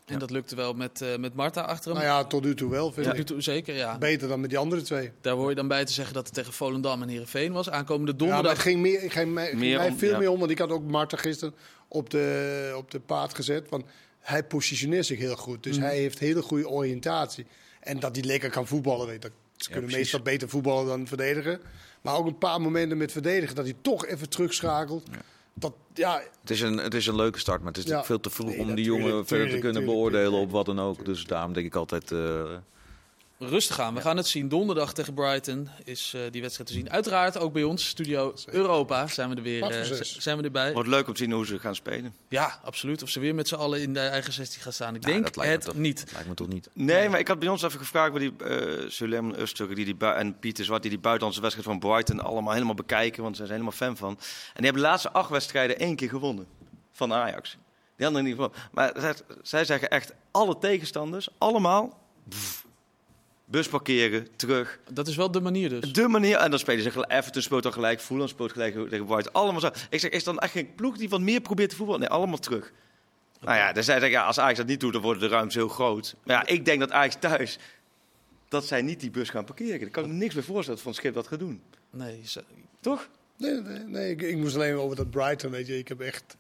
[0.07, 2.01] En dat lukte wel met, eh, met Marta achter hem.
[2.03, 3.19] Nou ja, tot nu toe wel, vind Tot ik.
[3.19, 3.99] nu toe zeker, ja.
[3.99, 5.11] Beter dan met die andere twee.
[5.21, 7.71] Daar hoor je dan bij te zeggen dat het tegen Volendam en Heerenveen was.
[7.71, 8.53] Aankomende Ja, maar donderdag.
[8.53, 10.19] het ging, meer, ging mij, ging Meer mij om- veel ja.
[10.19, 11.55] meer om, want ik had ook Marten gisteren
[11.89, 13.69] op de, op de paard gezet.
[13.69, 13.85] Want
[14.21, 15.63] hij positioneert zich heel goed.
[15.63, 17.47] Dus hij heeft hele goede oriëntatie.
[17.81, 19.31] En dat hij lekker kan voetballen, weet dat.
[19.57, 19.97] Ze kunnen precies.
[20.13, 21.61] meestal beter voetballen dan verdedigen.
[22.03, 25.09] Maar ook een paar momenten met verdedigen, dat hij toch even terugschakelt.
[25.61, 27.91] Dat, ja, Het, is een, het is een leuke start, maar het is Ja.
[27.97, 30.47] natuurlijk veel te vroeg Nee, om die jongen verder te kunnen tuurlijk, beoordelen tuurlijk.
[30.47, 31.05] op wat dan ook.
[31.05, 32.13] Dus daarom denk ik altijd.
[32.13, 32.19] eh,
[33.43, 33.95] Rustig aan.
[33.95, 34.49] We gaan het zien.
[34.49, 36.91] Donderdag tegen Brighton is eh, die wedstrijd te zien.
[36.91, 40.73] Uiteraard ook bij ons, Studio Europa, zijn we er weer z- zijn we erbij.
[40.73, 42.15] Wordt leuk om te zien hoe ze gaan spelen.
[42.29, 43.03] Ja, absoluut.
[43.03, 44.95] Of ze weer met z'n allen in de eigen 16 gaan staan.
[44.95, 46.01] Ik denk dat lijkt me het toch, niet.
[46.01, 46.69] dat lijkt me toch niet.
[46.73, 49.97] Nee, maar ik had bij ons even gevraagd bij die eh Suleiman Öztürk die die
[50.09, 53.59] en Pieter Zwart die die buitenlandse wedstrijd van Brighton allemaal helemaal bekijken, want ze zijn
[53.61, 54.11] helemaal fan van.
[54.11, 54.17] En
[54.55, 56.47] die hebben de laatste acht wedstrijden één keer gewonnen
[56.93, 57.57] van Ajax.
[57.97, 58.59] Die anderen niet gewonnen.
[58.73, 62.67] Maar zij, zij zeggen echt alle tegenstanders, allemaal pff,
[63.51, 64.79] bus parkeren, terug.
[64.93, 65.93] Dat is wel de manier dus.
[65.93, 69.07] De manier, en dan spelen ze gelijk, Everton speelt dan gelijk, Fulham speelt gelijk tegen
[69.07, 69.33] Brighton.
[69.33, 69.71] Allemaal zo.
[69.91, 72.01] Ik zeg, is dan echt geen ploeg die wat meer probeert te voetballen?
[72.01, 72.73] Nee, allemaal terug.
[73.41, 75.55] Nou ja, dan zei ik, ja, als Ajax dat niet doet, dan worden de ruimtes
[75.55, 76.15] heel groot.
[76.25, 77.59] Maar ja, ik denk dat Ajax thuis,
[78.49, 79.81] dat zij niet die bus gaan parkeren.
[79.81, 81.63] Ik kan me niks meer voorstellen Van Schip dat gaat doen.
[81.91, 82.45] Nee, ze-
[82.81, 83.09] Toch?
[83.37, 85.79] nee, nee, nee ik, ik moest alleen over dat Brighton, weet je.
[85.79, 86.37] Ik heb echt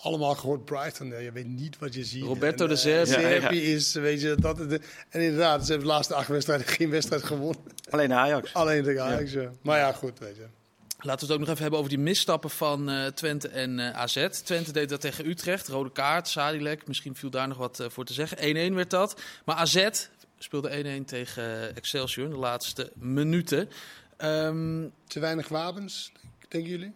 [0.00, 1.08] allemaal gehoord Brighton.
[1.08, 2.24] Ja, je weet niet wat je ziet.
[2.24, 3.22] Roberto En, de eh, Zerbi.
[3.22, 3.50] Ja, ja.
[3.50, 4.56] Is, weet je, dat...
[4.56, 7.62] De, en inderdaad, ze hebben de laatste acht wedstrijden geen wedstrijd gewonnen.
[7.90, 8.54] Alleen Ajax.
[8.54, 9.50] Alleen tegen Ajax, ja.
[9.62, 10.46] Maar ja, goed, weet je.
[11.02, 13.90] Laten we het ook nog even hebben over die misstappen van eh, Twente en eh,
[13.98, 14.28] AZ.
[14.28, 15.68] Twente deed dat tegen Utrecht.
[15.68, 16.86] Rode kaart, Sadilek.
[16.86, 18.72] Misschien viel daar nog wat voor te zeggen.
[18.72, 19.20] 1-1 werd dat.
[19.44, 19.88] Maar AZ
[20.38, 23.68] speelde 1-1 tegen Excelsior in de laatste minuten.
[24.16, 26.92] Ehm, Te weinig wapens, denk- denken jullie?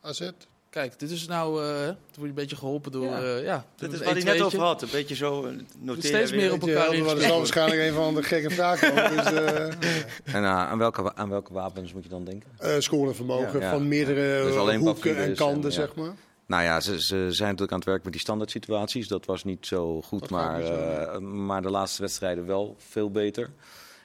[0.00, 0.30] AZ?
[0.70, 1.64] Kijk, dit is nou...
[1.64, 3.04] eh dan word je een beetje geholpen door...
[3.04, 3.22] Ja.
[3.22, 4.42] eh, ja, Dat is wat hij net 1-2'tje.
[4.44, 4.82] over had.
[4.82, 6.08] Een beetje zo eh, noteren.
[6.08, 7.22] steeds meer op elkaar er ingespeeld.
[7.22, 9.16] zal waarschijnlijk een van de gekke vragen komen.
[9.16, 12.50] Dus, eh En aan, welke, aan welke wapens moet je dan denken?
[12.58, 13.70] eh, scorevermogen Ja.
[13.70, 15.76] van meerdere Dus hoeken en en, kanten, ja.
[15.76, 16.14] zeg maar.
[16.46, 19.08] Nou ja, ze, ze zijn natuurlijk aan het werk met die standaard situaties.
[19.08, 23.10] Dat was niet zo goed, Dat maar, zo, eh, maar de laatste wedstrijden wel veel
[23.10, 23.50] beter.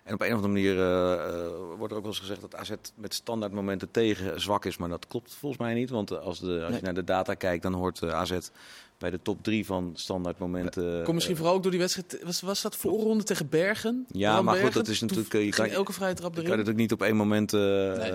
[0.05, 2.55] En op een of andere manier eh, eh, wordt er ook wel eens gezegd dat
[2.55, 4.77] AZ met standaard momenten tegen zwak is.
[4.77, 5.89] Maar dat klopt volgens mij niet.
[5.89, 6.75] Want als, de, als Nee.
[6.79, 8.37] je naar de data kijkt, dan hoort eh, AZ
[8.97, 11.03] bij de top drie van standaard momenten.
[11.03, 12.19] Kom misschien vooral ook door die wedstrijd.
[12.23, 14.05] Was, was dat voorronde tegen Bergen?
[14.11, 16.49] Ja, Bram maar goed, dat is natuurlijk, je kan- elke vrije trap Je erin.
[16.49, 17.53] kan natuurlijk niet op één moment.
[17.53, 18.11] eh, Nee.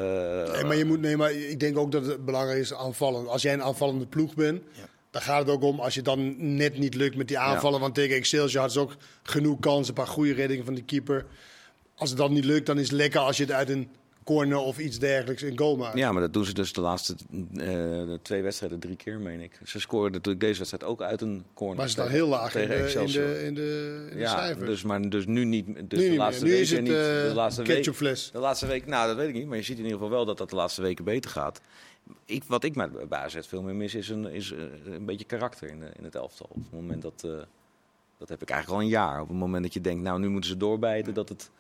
[0.53, 3.29] Nee, maar je moet, nee, maar ik denk ook dat het belangrijk is aanvallen.
[3.29, 4.83] Als jij een aanvallende ploeg bent, Ja.
[5.11, 7.81] dan gaat het ook om als je dan net niet lukt met die aanvallen.
[7.81, 11.27] Want tegen Excelsior had ze ook genoeg kansen, een paar goede reddingen van de keeper.
[12.01, 13.89] Als het dan niet lukt, dan is het lekker als je het uit een
[14.25, 15.99] corner of iets dergelijks een goal maakt.
[15.99, 17.15] Ja, maar dat doen ze dus de laatste
[17.57, 19.61] eh, twee wedstrijden drie keer, meen ik.
[19.65, 21.77] Ze scoorden natuurlijk deze wedstrijd ook uit een corner.
[21.77, 24.67] maar ze staan heel laag in de, in de, in de, in de ja, cijfers.
[24.67, 25.67] dus, maar dus nu niet.
[25.91, 26.91] Dus nu de laatste is het niet.
[26.91, 27.75] de laatste week.
[27.75, 28.31] ketchupfles.
[28.33, 30.25] De laatste week, nou dat weet ik niet, maar je ziet in ieder geval wel
[30.25, 31.61] dat dat de laatste weken beter gaat.
[32.25, 35.25] Ik, wat ik met bij AZ veel meer mis is een, is eh, een beetje
[35.25, 36.47] karakter in, in het elftal.
[36.51, 37.31] Op het moment dat, eh,
[38.19, 39.21] dat heb ik eigenlijk al een jaar.
[39.21, 41.51] Op het moment dat je denkt, nou nu moeten ze doorbijten, dat het...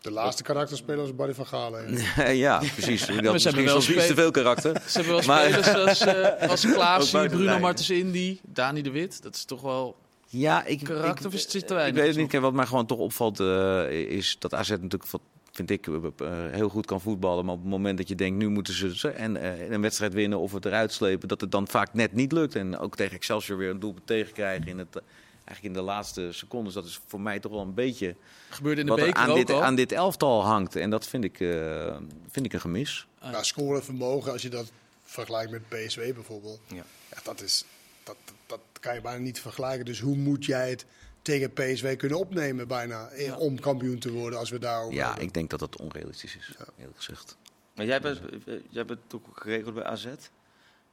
[0.00, 1.98] De laatste karakterspeler was Barry van Galen.
[2.36, 3.00] ja, precies.
[3.02, 4.82] Ik had hebben misschien wel iets te veel karakter.
[4.86, 7.58] Ze hebben wel Maar- spelers als, eh als Klaasie, Bruno.
[7.58, 9.22] Martens Indy, Dani de Wit.
[9.22, 9.96] Dat is toch wel...
[10.26, 12.40] Ja, ik, Karakter ik, of is het te ik weinig weet het niet.
[12.42, 15.20] Wat mij gewoon toch opvalt eh, is dat AZ natuurlijk, wat
[15.52, 17.44] vind ik, eh, heel goed kan voetballen.
[17.44, 20.14] Maar op het moment dat je denkt, nu moeten ze ze- en, eh, een wedstrijd
[20.14, 22.54] winnen of het eruit slepen, dat het dan vaak net niet lukt.
[22.54, 25.00] En ook tegen Excelsior weer een doelpunt tegenkrijgen in het...
[25.50, 28.16] Eigenlijk in de laatste secondes, dat is voor mij toch wel een beetje
[28.50, 29.62] Gebeurde in de wat er beker aan ook dit, al.
[29.64, 30.76] aan dit elftal hangt.
[30.76, 31.96] En dat vind ik, eh,
[32.30, 33.06] vind ik een gemis.
[33.20, 34.70] Nou, scorevermogen, als je dat
[35.04, 36.60] vergelijkt met PSV bijvoorbeeld.
[36.66, 36.84] Ja.
[37.10, 37.64] Ja, dat, is,
[38.02, 39.84] dat, dat, dat kan je bijna niet vergelijken.
[39.84, 40.84] Dus hoe moet jij het
[41.22, 43.36] tegen PSV kunnen opnemen bijna eh, Ja.
[43.36, 45.24] om kampioen te worden als we daarover Ja, hebben.
[45.24, 47.36] ik denk dat dat onrealistisch is, eerlijk gezegd.
[47.74, 50.06] Maar jij bent, eh, jij bent ook geregeld bij AZ?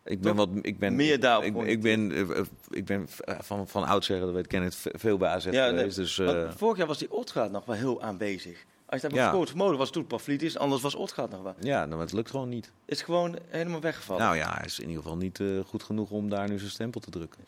[0.07, 3.07] Ik ben wat, ik ben, Meer daarop ik, gewoon ik ben, eh, eh, ik ben
[3.25, 5.95] eh, van, van oudsher, dat weet Kenneth, v- veel bij AZ Ja, geweest.
[5.95, 8.65] Dus, eh, vorig jaar was die Otgaard nog wel heel aanwezig.
[8.85, 9.45] Als je dat Ja.
[9.45, 11.55] vermogen was het toen Pavlidis, anders was Otgaard nog wel.
[11.59, 12.71] ja, nou, het lukt gewoon niet.
[12.85, 14.23] Is gewoon helemaal weggevallen.
[14.23, 16.71] Nou ja, hij is in ieder geval niet eh, goed genoeg om daar nu zijn
[16.71, 17.39] stempel te drukken.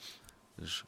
[0.56, 0.84] Dus,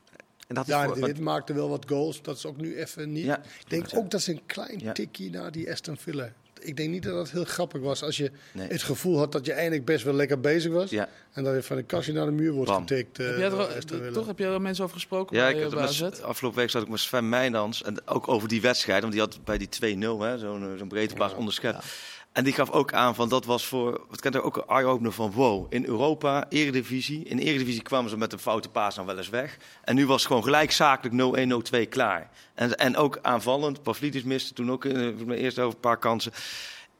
[0.47, 2.22] en dat is Ja, voor- dit maakte wel wat goals.
[2.22, 3.24] Dat is ook nu even niet.
[3.26, 3.38] Ja.
[3.38, 4.91] Ik denk ook dat ze een klein Ja.
[4.91, 6.32] tikkie naar die Aston Villa.
[6.64, 8.68] Ik denk niet dat dat heel grappig was als je Nee.
[8.68, 10.89] het gevoel had dat je eigenlijk best wel lekker bezig was.
[10.89, 11.09] Ja.
[11.34, 12.88] En dat je van de kastje naar de muur wordt Bam.
[12.88, 13.20] getikt.
[13.20, 14.12] eh, Heb er, Villa.
[14.12, 16.70] toch heb je er mensen over gesproken Ja, bij, ik eh, heb met, afgelopen week
[16.70, 17.84] zat ik met Sven Meijnans.
[17.84, 19.01] En ook over die wedstrijd.
[19.01, 21.86] Want die had bij die 2-0, hè, zo'n eh, zo'n breedte plaats onderschept.
[22.32, 24.06] En die gaf ook aan van dat was voor.
[24.10, 25.66] Wat kent er ook een eye-opener van wow.
[25.74, 27.24] In Europa, Eredivisie.
[27.24, 29.58] In Eredivisie kwamen ze met een foute paas dan wel eens weg.
[29.84, 31.38] En nu was het gewoon gelijk zakelijk
[31.74, 32.30] 0-1, 0-2 klaar.
[32.54, 33.84] En, en ook aanvallend.
[33.84, 36.32] Pavlidis miste toen ook in de eerste over een paar kansen.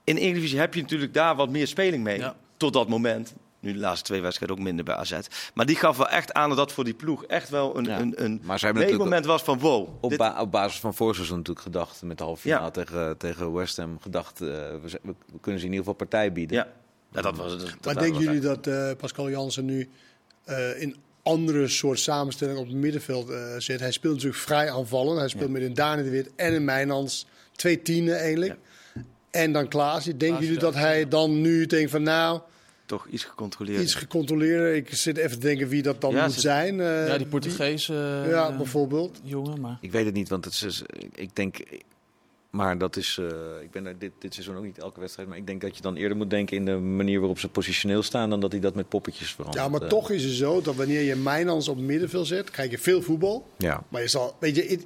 [0.04, 2.18] In Eredivisie heb je natuurlijk daar wat meer speling mee.
[2.18, 2.36] Ja.
[2.56, 3.34] Tot dat moment.
[3.62, 5.18] Nu de laatste twee wedstrijden ook minder bij AZ.
[5.54, 8.00] Maar die gaf wel echt aan dat dat voor die ploeg echt wel een, Ja.
[8.00, 9.88] een, een Maar ze hebben natuurlijk moment was van wow.
[10.00, 12.70] op, dit- ba- op basis van voorseizoen natuurlijk gedacht, met de halve finale Ja.
[12.70, 16.56] tegen, tegen West Ham, gedacht, eh, we, we kunnen ze in ieder geval partij bieden.
[16.56, 16.66] ja.
[17.12, 19.88] ja, dat was dat- Maar denken jullie dat eh, Pascal Jansen nu
[20.44, 23.80] eh, in andere soort samenstelling op het middenveld zit?
[23.80, 25.18] Hij speelt natuurlijk vrij aanvallend.
[25.18, 27.26] Hij speelt met een Dani de Wit en een Mijnans.
[27.52, 28.56] Twee tienen eigenlijk.
[29.30, 30.04] En dan Klaas.
[30.04, 32.40] Denken Klaas, jullie dat hij dan nu denkt van nou,
[32.92, 33.82] toch iets gecontroleerd.
[33.82, 34.74] iets gecontroleerder.
[34.74, 36.80] Ik zit even te denken wie dat dan Ja, moet zijn.
[36.80, 39.20] eh, ja, die Portugese eh, Ja, bijvoorbeeld.
[39.24, 39.78] jongen, maar...
[39.80, 40.82] Ik weet het niet, want het is,
[41.14, 41.56] ik denk,
[42.50, 43.26] maar dat is, eh,
[43.62, 45.82] ik ben er dit, dit seizoen ook niet elke wedstrijd, maar ik denk dat je
[45.82, 48.74] dan eerder moet denken in de manier waarop ze positioneel staan, dan dat hij dat
[48.74, 49.64] met poppetjes verandert.
[49.64, 52.50] Ja, maar Eh, toch is het zo dat wanneer je Mijnans op het middenveld zet,
[52.50, 53.46] krijg je veel voetbal.
[53.56, 53.84] Ja.
[53.88, 54.78] Maar je zal, weet je,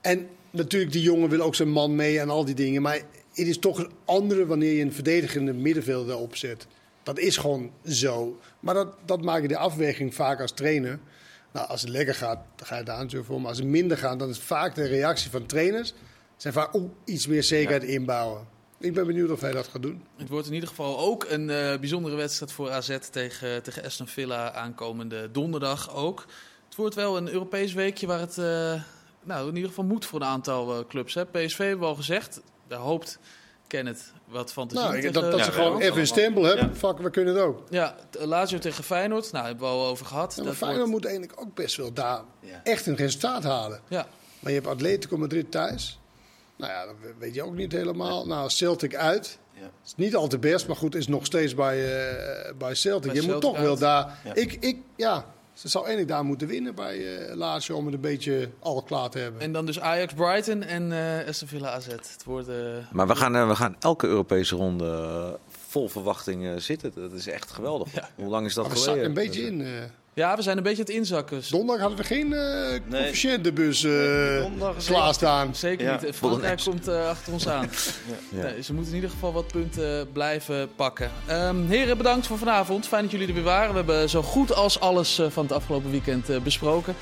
[0.00, 2.82] en natuurlijk die jongen wil ook zijn man mee en al die dingen.
[2.82, 3.00] Maar
[3.34, 6.66] het is toch een andere wanneer je een verdedigende middenvelder opzet.
[7.06, 8.40] Dat is gewoon zo.
[8.60, 10.98] Maar dat, dat maak je de afweging vaak als trainer.
[11.52, 13.40] Nou, als het lekker gaat, dan ga je daar natuurlijk voor.
[13.40, 15.94] Maar als het minder gaat, dan is vaak de reactie van trainers.
[16.36, 18.46] Zijn vaak oeh, iets meer zekerheid inbouwen.
[18.78, 20.04] Ik ben benieuwd of hij dat gaat doen.
[20.16, 24.06] Het wordt in ieder geval ook een eh, bijzondere wedstrijd voor AZ tegen, tegen Aston
[24.06, 26.26] Villa aankomende donderdag ook.
[26.64, 28.82] Het wordt wel een Europees weekje waar het eh,
[29.22, 31.14] nou, in ieder geval moet voor een aantal eh, clubs.
[31.14, 31.26] Hè.
[31.26, 32.40] PSV hebben we al gezegd.
[32.68, 33.18] Daar hoopt
[33.66, 36.42] Kenneth wat van te Nou, tegen- dat, dat ja, ze ja, gewoon even een stempel
[36.44, 36.66] hebben.
[36.68, 36.74] Ja.
[36.74, 37.62] Fuck, we kunnen het ook.
[37.70, 39.32] Ja, Lazio tegen Feyenoord.
[39.32, 40.30] Nou, hebben we al over gehad.
[40.36, 42.60] Ja, maar Dat Feyenoord wordt- moet eigenlijk ook best wel daar Ja.
[42.64, 43.80] echt een resultaat halen.
[43.88, 44.06] Ja,
[44.40, 45.98] Maar je hebt Atletico Madrid thuis.
[46.56, 48.26] Nou ja, dat weet je ook niet helemaal.
[48.26, 49.38] Nou, Celtic uit.
[49.52, 49.70] Ja.
[49.84, 53.12] is niet al te best, maar goed, is nog steeds bij, eh, bij Celtic.
[53.12, 54.18] Bij je moet toch wel daar...
[54.24, 54.34] Ja.
[54.34, 55.24] Ik, ik, ja,
[55.56, 59.10] ze zou eigenlijk daar moeten winnen bij eh Lazio om het een beetje al klaar
[59.10, 59.40] te hebben.
[59.40, 61.86] en dan dus Ajax Brighton en eh Aston Villa AZ.
[61.86, 62.48] Het wordt...
[62.48, 62.54] eh,
[62.92, 65.38] Maar we gaan, we gaan elke Europese ronde
[65.68, 66.92] vol verwachting eh, zitten.
[66.94, 67.88] Dat is echt geweldig.
[68.14, 69.04] Hoe lang is dat Maar geleden?
[69.04, 69.66] een beetje in.
[70.16, 70.24] Eh.
[70.24, 71.42] Ja, we zijn een beetje aan het inzakken.
[71.50, 75.54] Donderdag hadden we geen eh coëfficiëntenbus eh donderdag is klaarstaan.
[75.54, 75.92] Zeker Ja.
[75.92, 76.00] niet.
[76.00, 76.70] Frankrijk Bolognese.
[76.70, 77.68] komt eh, achter ons aan.
[78.30, 78.42] Ja.
[78.42, 81.10] Nee, ze moeten in ieder geval wat punten blijven pakken.
[81.26, 82.86] Ehm, heren, bedankt voor vanavond.
[82.86, 83.70] Fijn dat jullie er weer waren.
[83.70, 86.94] We hebben zo goed als alles eh, van het afgelopen weekend eh, besproken.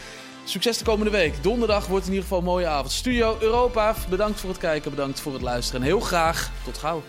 [0.44, 1.34] Succes de komende week.
[1.42, 2.92] Donderdag wordt in ieder geval een mooie avond.
[2.92, 5.80] Studio Europa, bedankt voor het kijken, bedankt voor het luisteren.
[5.80, 7.02] En heel graag tot gauw.